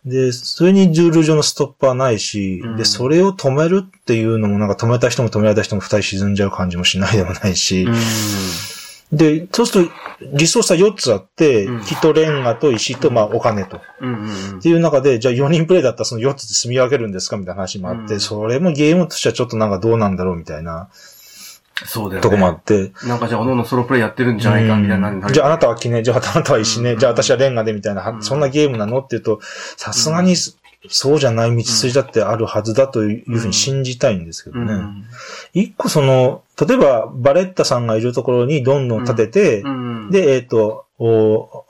[0.06, 2.76] で、それにルール上のストッパーないし、うん。
[2.76, 7.88] で、それを止めるっていうのもなんか止めた人も止められた人も二人沈んじゃう感じもしないでもないし、
[9.16, 9.92] で、そうすると、
[10.34, 11.82] リソースは4つあって、うん。
[11.82, 13.82] 木とレンガと石と、まあ、お金と。
[14.02, 18.20] うん、うんっていう中で、じゃあ4人プレイだったらその4つで住み分けるんですかみたいな話もあって、うん。
[18.20, 20.90] それもゲームとしてはちょっとなんかどうなんだろうみたいな
[21.86, 22.22] そうだよね。
[22.22, 25.10] とこもあって、なんかじゃあ、おのおのソロプレイやってるんじゃないか、みたいな。
[25.10, 25.34] うん。
[25.34, 27.00] じゃああなたは木ね、じゃああなたは石ね、うん。
[27.00, 29.40] じゃあ私はレンガでみたいな、そんなゲームなのって言うと、
[29.78, 30.36] さすがに
[30.90, 34.74] そうじゃない道筋だってあるはずだというふうに信じたいんですけどね。
[34.74, 35.06] うん。
[35.54, 41.66] 一個その、例えばバレッタさんがいるところにどんどん建てて、うん、で、えっ、と、お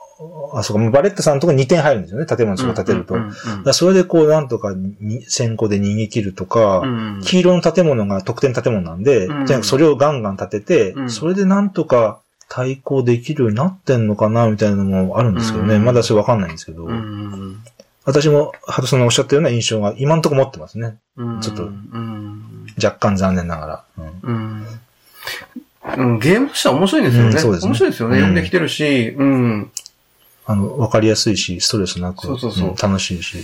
[0.52, 3.72] あ、そうか、バレッタさんのところに2点入るんですよね、建物そこ建てると。
[3.72, 7.20] それでこう、なんとかに先行で逃げ切るとか、うん。
[7.22, 9.46] 黄色の建物が特典建物なんで、うん。
[9.46, 11.10] とにかくそれをガンガン建てて、うん。
[11.10, 15.76] それでなんとか対抗できるようになってんのかな、みたいなのもあるんですけどね。
[15.76, 15.84] うん。
[15.84, 17.58] まだそれわかんないんですけど、うん
[18.04, 20.96] 私も、ハトさんがおっしゃったような印象が今んとこ持ってますね。
[21.16, 23.84] うんちょっとうん若干残念ながら。
[23.98, 24.66] うんうん
[25.96, 27.28] うんゲームとしては面白いんですよね。
[27.30, 28.18] うんそうですね面白いですよね。
[28.20, 29.70] うんできてるし、うん。
[30.46, 33.38] あの、わかりやすいし、ストレスなく、そうそうそうん楽しいし。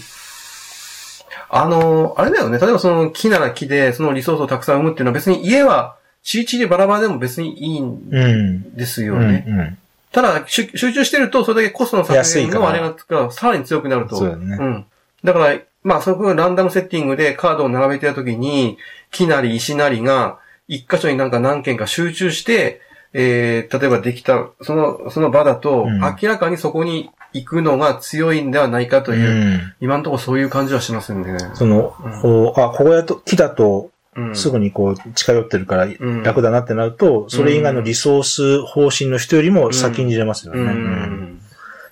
[1.49, 2.59] あの、あれだよね。
[2.59, 8.75] 例えばその木なら木で、そのリソースをたくさん生むっていうのは別に家は、ちいちいでバラバラでも別にいいんうん。
[8.77, 9.07] ですうん。
[9.09, 9.45] よね。
[9.49, 9.79] うん。
[10.13, 14.17] ただ、集中してると、それだけコストの削減のあれががさらに強くなると。
[14.17, 14.87] そうだよねん。
[15.23, 18.77] だから、まあ、そこがランダムセッティングでカードを並べてたときに、
[19.11, 22.81] 木なり石なりが、一箇所になんか何件か集中して、
[23.13, 31.39] えー、例えばできた、その、その場だと、うん明らかにそこに行くのが強いんではないかという、うん今のところそういう感じはしますんでね。
[31.55, 33.91] その、うんこうあ、ここやと、木だと、
[34.29, 34.37] うん。
[34.37, 36.23] すぐにこう、近寄ってるからん。
[36.23, 41.41] 楽だなってなると、それ以外のリソース方針の人よりも先に入れますよね。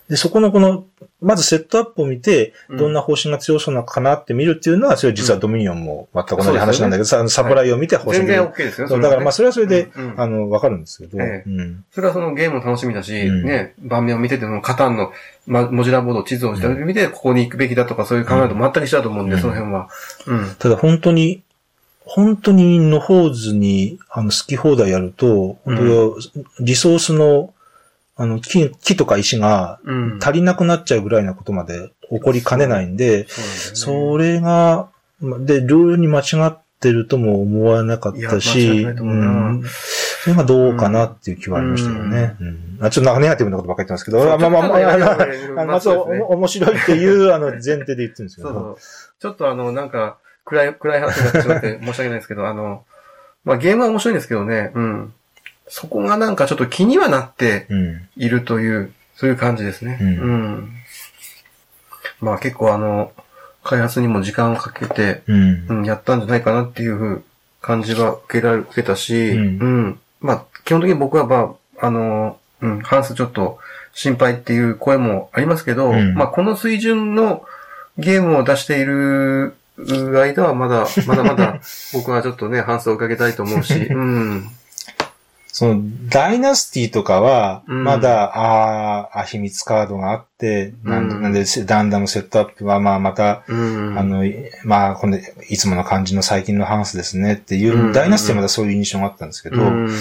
[0.09, 0.85] で、そこのこの、
[1.21, 2.77] まずセットアップを見て、うん。
[2.77, 8.87] どんな方針が強そうなのかなって見るっていうのは、それは実はドミニオンも全く同じ話なんだけど、さあのサプライを見て方針全然を OK ですよ。
[8.87, 11.49] そうだからまあそれはそれで、あの、わかるんですけど、ええ。
[11.49, 11.85] うん。
[11.91, 13.43] それはそのゲームの楽しみだし、うん。
[13.43, 15.11] ね、盤面を見てても、カタンの、
[15.45, 19.41] ま、モジュラーボード、地図を見て、ここに行くべきだとか、そういう考えと全く一緒だと思うんで、うん。
[19.41, 19.89] その辺は。
[20.25, 20.55] うん。
[20.57, 21.43] ただ本当に、
[22.11, 26.17] 本当にのほうずに、あの、好き放題やると、本当
[26.59, 27.53] リソースの、
[28.15, 30.19] あの、木、木とか石がうん。
[30.21, 39.63] 足りなくなっちゃうぐらいなことまで起こりかねないんで、それが、まで、ルールに間違ってるとも思わなかったし、うん
[40.21, 42.35] それがどうかなっていう気はありましたよね。
[42.41, 48.49] うんあちょっとなんかネガティブなことばっかり言ってますけど、まあまあまあ、あのまずそうですねお面白いっていう、あの、前提で言ってるんですけど。
[48.49, 48.77] そうそう。
[49.19, 50.17] ちょっとあの、なんか、
[50.49, 52.83] 暗い、暗い話になってしまって申し訳ないですけど、あの、
[53.45, 55.13] まあゲームは面白いんですけどね、うん。
[55.67, 58.09] そこがなんかちょっと気にはなってうん。
[58.17, 59.97] いるという、そういう感じですね。
[60.01, 60.73] うんうん
[62.21, 63.13] まあ結構あの、
[63.63, 65.65] 開発にも時間をかけて、うん。
[65.69, 67.23] うん、やったんじゃないかなっていう
[67.61, 73.59] 感じは受けられ、受けたし、うんまあ、基本的に僕はまあ、あの、うん、ハンスちょっと
[73.93, 77.45] 心配っていう声もありますけど、うんまあ、この水準の
[77.97, 79.55] ゲームを出している
[79.87, 81.59] 間はまだ、 まだまだ
[81.93, 84.49] 僕はちょっとね、ハンスをかけたいと思うし、 うん。
[85.51, 87.83] その、ダイナスティとかは、うん。
[87.83, 91.21] まだ、あーあ、秘密カードがあって、なんで、うん。
[91.23, 93.97] なんで、ランダムセットアップは、まあ、また、うん。
[93.97, 95.17] あの、いまあ、この、
[95.49, 97.93] いつもの感じの最近のハンスですねっていう、うん。
[97.93, 99.91] ダイナスティはまだそういう印象があったんですけど、うん。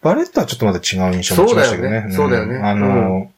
[0.00, 2.06] バレットはちょっとまだ違う印象を持ちましたけどね。
[2.10, 2.54] そうだよね。
[2.54, 2.58] そうだよね。
[2.58, 2.66] ん。
[2.66, 3.30] あの、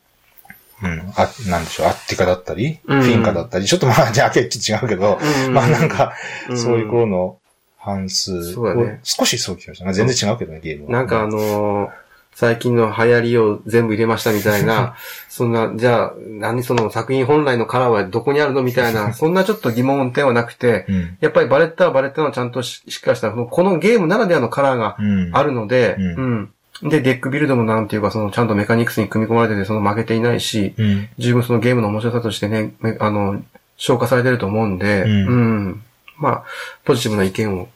[0.82, 3.02] うん、あ、なんでしょう、アッティカだったり、うん。
[3.02, 5.54] フィンカだったり、ちょっとまあ、 じゃあ、けっち違うけど、うん。
[5.54, 6.12] まあなんか、
[6.50, 6.58] うん。
[6.58, 7.38] そういう頃の
[7.78, 9.00] ハンスをそうだね。
[9.02, 9.84] 少しそうきました。
[9.86, 9.92] ね。
[9.92, 10.92] 全然違うけどね、ゲームは。
[10.92, 12.06] なんかあのー
[12.36, 14.94] 最近の流行りを全部入れましたみたいな、
[15.30, 21.16] そんな、じゃあ、何その作品本来のカラーはどこにあるのみたいな、そんなちょっと疑問点はなくて、うん。
[21.20, 25.30] やっぱりバレッタはバレッタのちゃんとししっかりした、このゲームならではのカラーがうん。
[25.32, 26.50] あるので、ううん。
[26.82, 31.08] で、デックビルドもなんていうか、そのちゃんとメカニクスに組み込まれてて、その負けていないし、うん。
[31.18, 33.42] 十分そのゲームの面白さとしてね、めあの、
[33.76, 35.34] 消化されてると思うんで、うんう
[35.70, 35.82] ん
[36.18, 36.44] まあ、
[36.84, 37.68] ポジティブな意見を、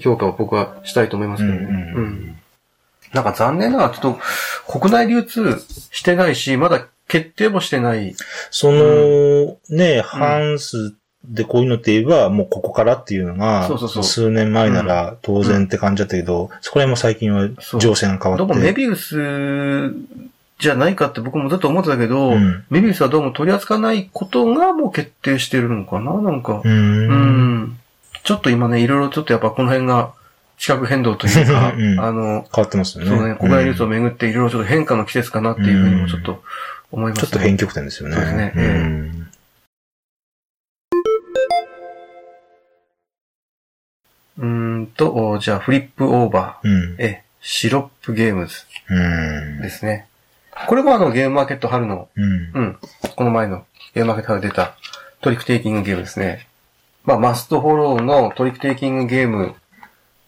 [0.00, 1.60] 評価を僕はしたいと思いますけどね。
[1.64, 2.36] うんうんうん
[3.12, 4.18] なんか残念ながら、ちょっ
[4.68, 5.58] と、国内流通
[5.90, 8.14] してないし、まだ決定もしてない。
[8.52, 10.94] その、ね、ハンス
[11.24, 14.04] でこういうのって言えば、もうここからっていうのが、そうそうそう。
[14.04, 17.48] 数年前なら当然って感じだったけど、そこら辺も最近は
[17.78, 18.38] 情勢が変わって。
[18.38, 19.92] どうもメビウス
[20.58, 22.64] じゃないかって僕もずっと思ってたけど、うん。
[22.70, 26.62] メビウスはどうも取り扱わないことがもう決定してるのかななんか。
[26.64, 27.08] うーん。
[27.08, 27.78] うん。
[28.24, 30.12] ちょっと今ね、いろいろちょっとやっぱこの辺が
[30.56, 32.00] 地殻変動というか、 うん。
[32.00, 33.10] あの、変わってますよね。
[33.10, 36.42] そうね、国内流通をうんめぐっていろいろちょっと変化の季節かなっていうふうにもちょっと
[36.90, 38.16] 思います、ちょっと変極点ですよね。
[38.16, 38.52] そうですね。
[38.56, 39.19] うん
[44.40, 44.46] うー
[44.80, 46.96] んと、おじゃあフリップオーバうんー。。
[46.98, 48.54] え、シロップゲームズ
[48.88, 49.60] うん。
[49.60, 50.06] ですね。
[50.66, 52.50] これもあのゲームマーケット春の、うん。
[52.54, 52.78] うん、
[53.16, 53.64] この前の
[53.94, 54.74] ゲームマーケット春出た
[55.20, 56.46] トリックテイキングゲームですね。
[57.04, 59.54] まあ、マストフォローのトリックテイキングゲーム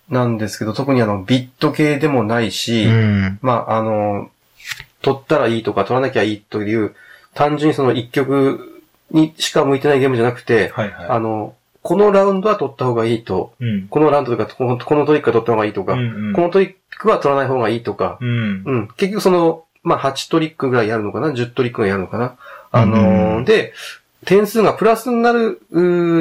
[0.08, 3.38] なんですけど、特にあの、ビット系でもないし、うん。
[3.40, 4.30] まあ、あの、
[5.00, 6.94] 取ったらいいとか取らなきゃいいという、
[7.34, 11.08] 単純にその一曲にしか向いてないゲームじゃなくて、はいはい。
[11.08, 13.88] あの、このラウンドは取った方がいいと、うん。
[13.88, 18.62] このラウンドとか、このこのトリックは取った方がいいとか、うんうんこのトリックは取らない方がいいとか、うん。
[18.64, 22.36] うん、結局その、まあ、8トリックぐらいやるのかな ?10 トリックぐらいやるのかな？
[22.70, 23.72] あのーうんで、
[24.24, 25.60] 点数がプラスになる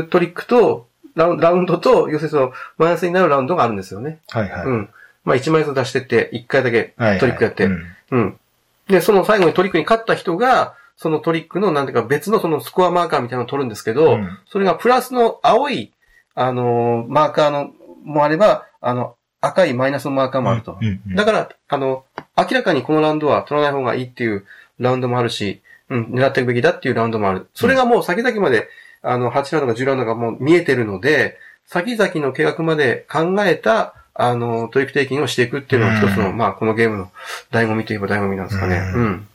[0.10, 4.20] トリックと、ラウンラウンドと、要するにその、マイナスになるラウンドがあるんですよね。
[4.30, 4.66] はいはい。
[4.66, 4.90] うん。
[5.26, 8.40] まあ、1枚ずつ出してって、1回だけはいはいトリックやって、うんうん。
[8.88, 15.92] で、その最後にトリックに勝った人が、そのトリックの、なんていうか別のそのスコアマーカーみたいなのを取るんですけど、うんそれがプラスの青い、
[16.36, 17.72] あのーマーカーの、
[18.04, 20.78] もあれば、あの、赤いマイナスのマーカーもあると。
[20.80, 22.06] うんうんだから、あの、
[22.38, 24.46] 明らかにこのラウンドは取らない方がいいっていう
[24.78, 27.50] ラウンドもあるし、うん、狙っていくべきだっていうラウンドもある。
[27.56, 28.70] それがもう先々まで、
[29.02, 37.12] あの、8ラウンドか10ラウンドがもう見えてるので、先々の計画まで考えた、あの、トリックテイキングをしていくっていうのが一つの、うんまあ、このゲームの
[37.52, 38.78] 醍醐味といえば醍醐味なんですかね。
[38.94, 39.28] ううんん。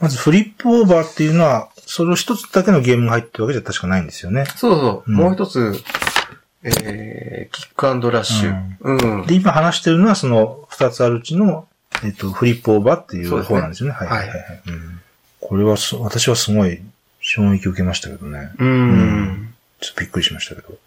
[0.00, 4.44] まずフリップオーバーっていうのは、それを一つだけのゲームが入ってるわけじゃ確かないんですよね。
[4.56, 5.74] そうそう、うんもう一つ、
[6.62, 8.62] えー、キックアンドラッシュ。
[8.80, 9.26] うん。
[9.26, 11.66] で、今話してるのはその二つあるうちの、
[12.04, 13.94] えっと、フリップオーバーっていう方なんですよね。
[13.94, 14.62] はいはいはいははい。
[14.68, 15.00] うん
[15.40, 16.80] これはす、私はすごい
[17.20, 18.52] 衝撃を受けましたけどね。
[18.58, 18.68] うん。
[18.68, 20.78] うんちょっとびっくりしましたけど。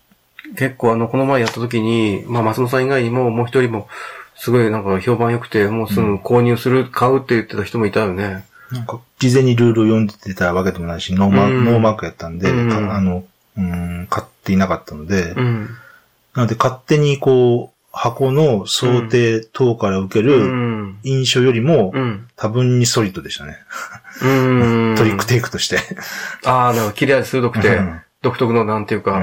[0.55, 3.87] 結構あの、この前やった時に、まあ、松本さん以外にも、もう一人も、
[4.35, 8.45] すごいなんか評判良くて、もうすぐ購入する、買うって言ってた人もいたよね。
[8.71, 13.23] なんか、事前にルールを読んでたわけでもないし、ノーマーク、うんノーマークやったんで、うんかあの、
[13.57, 15.69] うん、買っていなかったので、うん。
[16.33, 20.99] なので勝手にこう、箱の装丁等から受けるん。
[21.03, 22.27] 印象よりもうん。
[22.35, 23.57] 多分にソリッドでしたね。
[24.21, 24.95] うん。
[24.97, 25.79] トリックテイクとして。
[26.43, 29.21] ああ、なんか切れ味鋭くてうん、独特のなんていうか。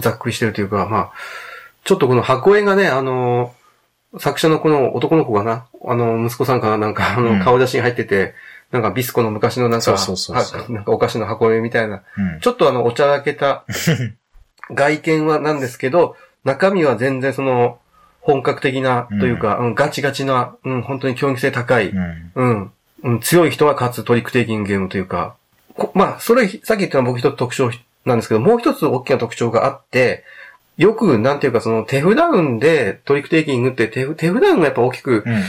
[0.00, 1.12] ざっくりしてるというか、まあ、
[1.84, 3.54] ちょっとこの箱絵がね、あの、
[4.18, 7.38] 作者のこの男の子がな、あの、息子さんかな、なんか、あうん。
[7.38, 8.34] の、顔写真入ってて、
[8.72, 10.62] なんかビスコの昔のなんか、そうそうそうそう。
[10.62, 12.40] は なんかお菓子の箱絵みたいな、うん。
[12.40, 13.64] ちょっとあの、おちゃらけた
[14.72, 17.78] 外見はなんですけど、中身は全然その、
[18.20, 22.32] 本格的なというか、うんガチガチな、うん、本当に競技性高い、うん。
[22.34, 22.72] うん、
[23.04, 25.36] うん、強い人が勝つトリックテイキングゲームというか、
[25.76, 27.70] こまあ、それ、さっき言ったのは僕一つ特徴
[28.04, 30.24] なんですけど、もう一つ大きな特徴があって、
[30.76, 35.42] よく、なんていうか、その手札運でトリックテイキングって手札手札運がやっぱ大きくうんうん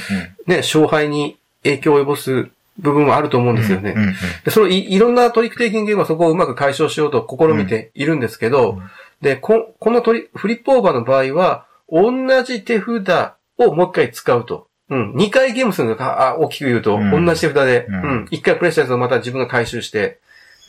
[0.48, 2.50] ね、勝敗に影響を及ぼす
[2.80, 3.94] 部分はあると思うんですよね。
[3.96, 4.14] うんうん
[4.46, 8.90] で、そのいいろんなトリックテイキングゲームはそこをうまく解消しようと試みているんですけど、うん
[9.22, 14.68] で、ここのトリフリップオーバーの場合は、同じ手札をもう一回使うと。
[14.90, 15.14] うん。
[15.16, 18.28] 二回ゲームするのか、あ大きく言うと、うん同じ手札で、ううんん。
[18.32, 20.20] 一、回プレイしたやつをまた自分が回収して、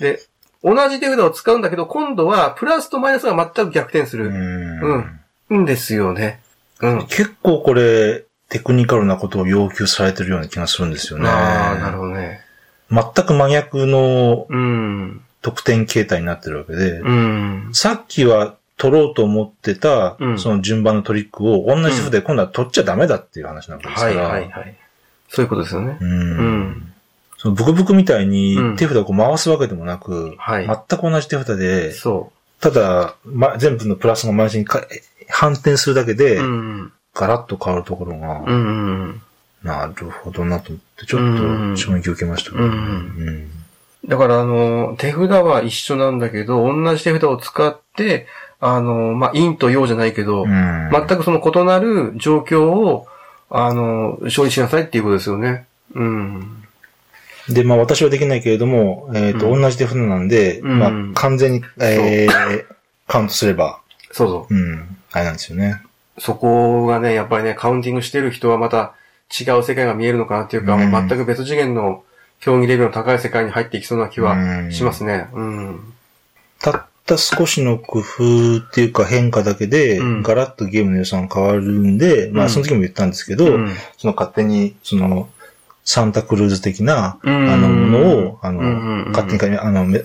[0.01, 0.19] で、
[0.63, 4.27] 同じ手札を使うんだけど、今度はプラスとマイナスが全く逆転する。
[4.27, 5.15] うん
[5.51, 5.63] うん。
[5.63, 6.41] んですよね。
[6.81, 7.07] うん。
[7.07, 11.29] 結構これ、テクニカルなことを要求されてるような気がするんですよね。
[11.29, 12.41] ああ、なるほどね。
[12.91, 15.23] 全く真逆のうん。
[15.41, 17.71] 得点形態になってるわけで、うん。
[17.73, 24.23] さっきは取ろうと思ってた、うんその順番のトリックを同じ筆で今度は取っちゃダメだっていう話なわけですかはいら。
[24.29, 24.77] はいはい。
[25.29, 25.99] そういうことですよね。
[26.01, 26.93] うんうん
[27.39, 34.85] そのブクブクみたいにうん手札をこう回すわけでもなく、はい全く同じ手札で、そただ、ま、全部のプラスがマイナスにか
[35.29, 36.43] 反転するだけで、う。
[36.43, 36.93] うん。
[37.15, 39.23] ガラッと変わるところが、うんうん
[39.63, 42.69] なるほどなと思って、ちょっと衝撃を受けましたけどね。
[42.69, 43.51] うんうん
[44.07, 48.29] だから、あの、手札は一緒なんだけど、同じ手札を使って、
[48.61, 53.09] あの、まあ、陰と陽じゃないけど、うん全くその異なる状況を、
[53.51, 55.67] あの、勝利しなさいっていうことですよね。
[55.95, 56.65] うん。
[57.49, 59.63] で、まあ私はできないけれども、えっ、と、うん。
[59.63, 60.79] 同じ手札なんで、うん。
[60.79, 62.65] まあ完全に、えー、
[63.07, 63.81] カウントすれば、
[64.13, 64.55] そうそう。
[64.55, 65.83] うん、あれなんですよね。
[66.19, 68.95] そこがね、やっぱりね、カウンティングしてる人はまた
[69.29, 70.91] 違う世界が見えるのかなっていうか、うん。
[70.91, 72.03] もう全く別次元の
[72.41, 75.29] 競技レベルの高い世界に入っていきそうな気はうんしますね。
[75.33, 75.95] うん。
[76.61, 80.23] たった少しの工夫っていうか変化だけで、うん。
[80.23, 82.47] ガラッとゲームの予算変わるんで、まうん。
[82.47, 83.75] あその時も言ったんですけど、うん。
[83.97, 85.29] その勝手に、その、
[85.91, 88.61] サンタクルーズ的な、うんあの、ものを、あの、
[89.07, 90.03] 勝手にか、あの、め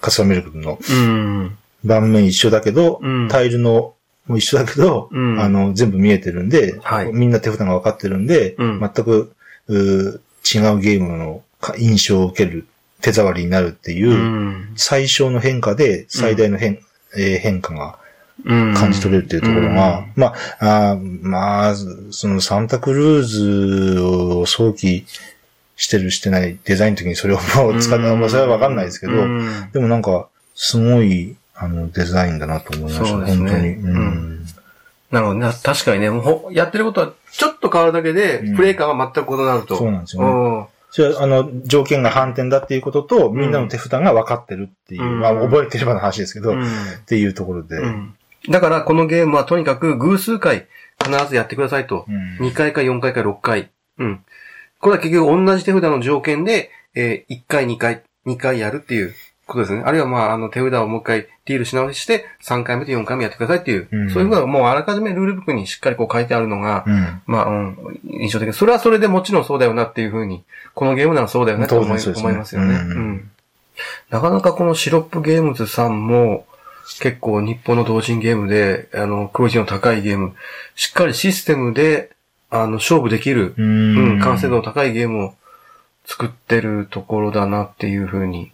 [0.00, 1.58] カスタムメルクのうん。
[1.84, 3.92] 盤面一緒だけど、うんタイルの
[4.26, 9.34] も一緒だけど、うんあの、全部見えてるんで、はいみんな手札が分かってるんで、うん全く
[9.68, 12.66] 違うゲームのか印象を受ける、
[13.02, 14.72] 手触りになるっていう、うん。
[14.76, 16.78] 最小の変化で最大の変,、
[17.14, 17.92] えー変化がうん。
[18.46, 21.74] 感じ取れるっていうところが、まあ、あーまあ、
[22.10, 25.04] そのサンタクルーズを想起
[25.76, 33.74] してるしてないデザインの時にそれを使ったのか、それはわかんないですけど、うんでもなんか、すごい、あの、デザインだなと思いました、そうですね本当に。
[33.74, 33.96] ううん
[34.42, 34.46] ん。
[35.10, 35.50] なるほどね。
[35.62, 39.76] 確かにね、もうほやってることはちょっと変わるだけで、うんプレイ感は全く異なると。
[39.76, 46.62] そうなんですよねそれは、あの、条件が反転だっていうことと、みんなの手札が分かってるっていう、うんまあ、覚えてればの話ですけど、うん。
[46.62, 46.70] っうん
[47.06, 48.14] ていうところで、うん
[48.48, 50.66] だから、このゲームはとにかく偶数回
[51.02, 52.06] 必ずやってくださいと。
[52.08, 52.12] う
[52.44, 53.70] ん2回か4回か6回。
[53.98, 54.24] うん。
[54.78, 59.14] これは結局同じ手札の条件で、えー1回、2回、2回やるっていう
[59.46, 59.82] ことですね。
[59.84, 67.22] あるいはまあ、あの手札をもう一回ディールし直して、3回目と4回目やってくださいっていう、うんそういうことがもうあらかじめルールブックにしっかりこう書いてあるのが、うん。
[67.26, 68.52] まあ、うん、印象的。
[68.52, 70.44] それはそれでもちろんそうだよなっていうふうに、
[70.74, 73.30] このゲームならそうだよねと思いね思いますよね、うんうん。
[74.10, 76.46] なかなかこのシロップゲームズさんも、
[77.00, 80.34] 結構日本の同人ゲームで、あの、クオリティの高いゲーム、
[80.74, 82.10] しっかりシステムで、
[82.48, 84.20] あの、勝負できる、ううん、ん。
[84.20, 85.34] 完成度の高いゲームを
[86.06, 88.52] 作ってるところだなっていうふうに。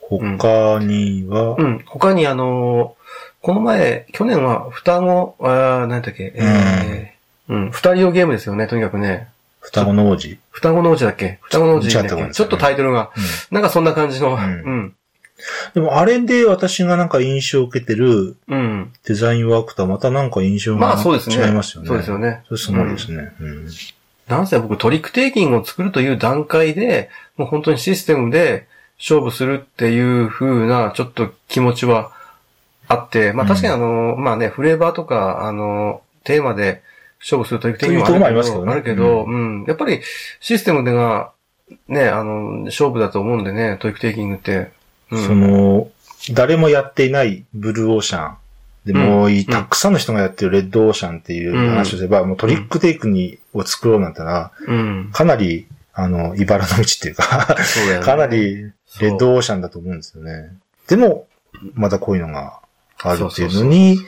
[0.00, 1.82] 他には、うん。
[1.86, 2.96] 他にあの、
[3.42, 9.28] この前、去年は双子、あー何だっけ、えー、うん、二人用ゲームですよね、とにかくね。
[9.60, 10.38] 双子の王子？
[10.50, 11.38] 双子の王子だっけ？
[11.42, 13.10] 双子の王子だっ違ったかもけちょっとタイトルが、
[13.50, 14.94] なんかそんな感じの、ううんん。
[15.74, 18.92] でも、あれで私がなんか印象を受けてるうん。
[19.04, 21.36] デザインワークとはまたなんか印象がまあそうですね。
[21.36, 21.88] 違いますよね。
[21.88, 22.42] そうですよね。
[22.46, 23.32] それすごいですね。
[23.40, 23.68] うん。
[24.28, 28.68] なんせ僕トリックテイキングを作るという段階で、もう本当にシステムで
[28.98, 32.12] 勝負するっていう風なちょっと気持ちは
[32.86, 36.82] あって、まあ確かにあの、まあね、フレーバーとか、あの、テーマで
[37.18, 40.00] 勝負するトリックテイキングそういうとこもああるけど、けどねあるけど、うん、やっぱり
[40.40, 41.32] システムでが、
[41.88, 44.72] ね、あの、勝負だと思うんでね、トリックテイキングって。
[45.10, 45.90] うん、その、
[46.32, 48.36] 誰もやっていないブルーオーシャン。
[48.84, 55.10] で、もうたくさんの人がやってるレッドオーシャンっていう話をすれば、もうトリックテイクに、を作ろうなんてのは、うん。
[55.12, 57.56] かなり、あの、茨の道っていうか。
[58.02, 60.50] かなりレッドオーシャンだと思うんですよね。
[60.88, 61.26] でも、
[61.74, 62.60] またこういうのが
[63.02, 64.00] あるっていうのに、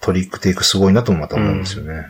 [0.00, 2.06] トリックテイクすごいなともまた思うんですよね。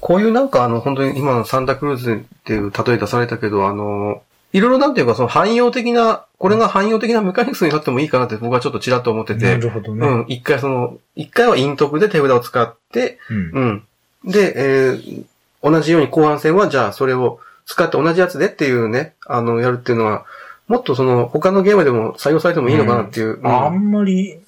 [0.00, 4.22] こういうなんかあの、本当に今のサンタクルーズっていう例え出されたけど、あの、
[4.52, 10.06] いろいろなんていうかその汎用的な、これが汎用的なメカニクスになってもいいかなって僕はちょっとちらっと思ってなて、るほどね。
[10.06, 13.82] うん、一回その、一回は陰徳で手札を使って、うん
[14.24, 14.30] うん。
[14.30, 15.24] で、えー
[15.62, 20.24] 同じように後半戦はじゃあそれを使って同じやつでっていうね、あの、やるっていうのは、
[20.68, 23.40] もっとその、他のゲームでも採用されてもいいのかなっていう。
[23.40, 24.38] うんあんまり、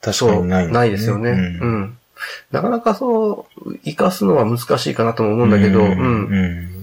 [0.00, 1.30] 確かにないんだないですよね。
[1.30, 1.98] ううんん。
[2.52, 6.75] なかなかそう、活かすのは難しいかなとも思うんだけど、うん。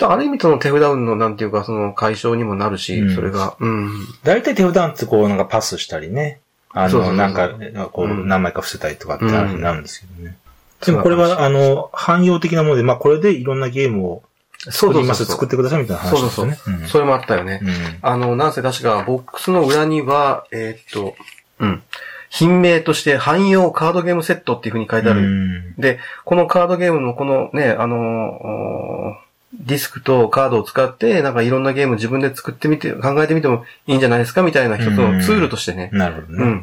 [0.00, 3.56] うんある意味その手札運のなんていうかその解消にもなるし、うんそれが。
[3.58, 3.90] うん。
[4.24, 6.40] 大体手札ってこうなんかパスしたりね。
[6.70, 7.48] あの、そうそうそうなんか、
[7.92, 10.26] こう、うん何枚か伏せたりとかって話になるんですけどね。
[10.28, 10.36] うん
[10.84, 14.22] でもこれは、あの、汎用的なもので、まあこれでいろんなゲームを
[14.58, 15.36] そう作ります、そうそうそう。
[15.36, 16.58] 作ってくださいみたいな話ですよね。
[16.66, 17.60] うんそれもあったよね。
[17.62, 17.70] うん
[18.02, 21.16] あの、なんせ確かボックスの裏には、えーっと、
[21.60, 21.82] うん。
[22.28, 25.20] 品名として汎用カードゲームセットっていう風に書いてある。
[25.20, 29.16] うんで、このカードゲームのこのね、あの
[29.58, 36.34] ディスクとカードを使って、なんかいろんなゲーム自分で作ってみて、考えてみてもいいんじゃないですかみたいな一つのツールとしてね、なるほどね。
[36.38, 36.62] うんうん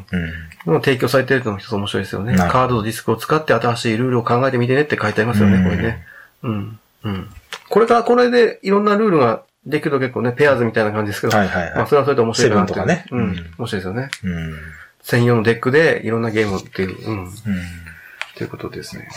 [0.80, 2.36] 提供されているのが一つ面白いですよね。
[2.36, 6.06] カードとディスクを使って新しいルールを考えてみてねって書いてありますよね、うんこれね。
[6.42, 6.78] うん。
[7.04, 7.28] うん。
[7.68, 13.18] これからこれでいろんなルールができると結構ね、ペアーズみたいな感じですけど、はいはいはいまあそれはそれで面白いかなとかねうん。
[13.18, 14.08] うん面白いですよね。
[14.24, 14.54] うん
[15.02, 17.24] 専用のデックでいろんなゲームっていう、うん。
[17.24, 17.32] うん
[18.36, 19.08] ということですね。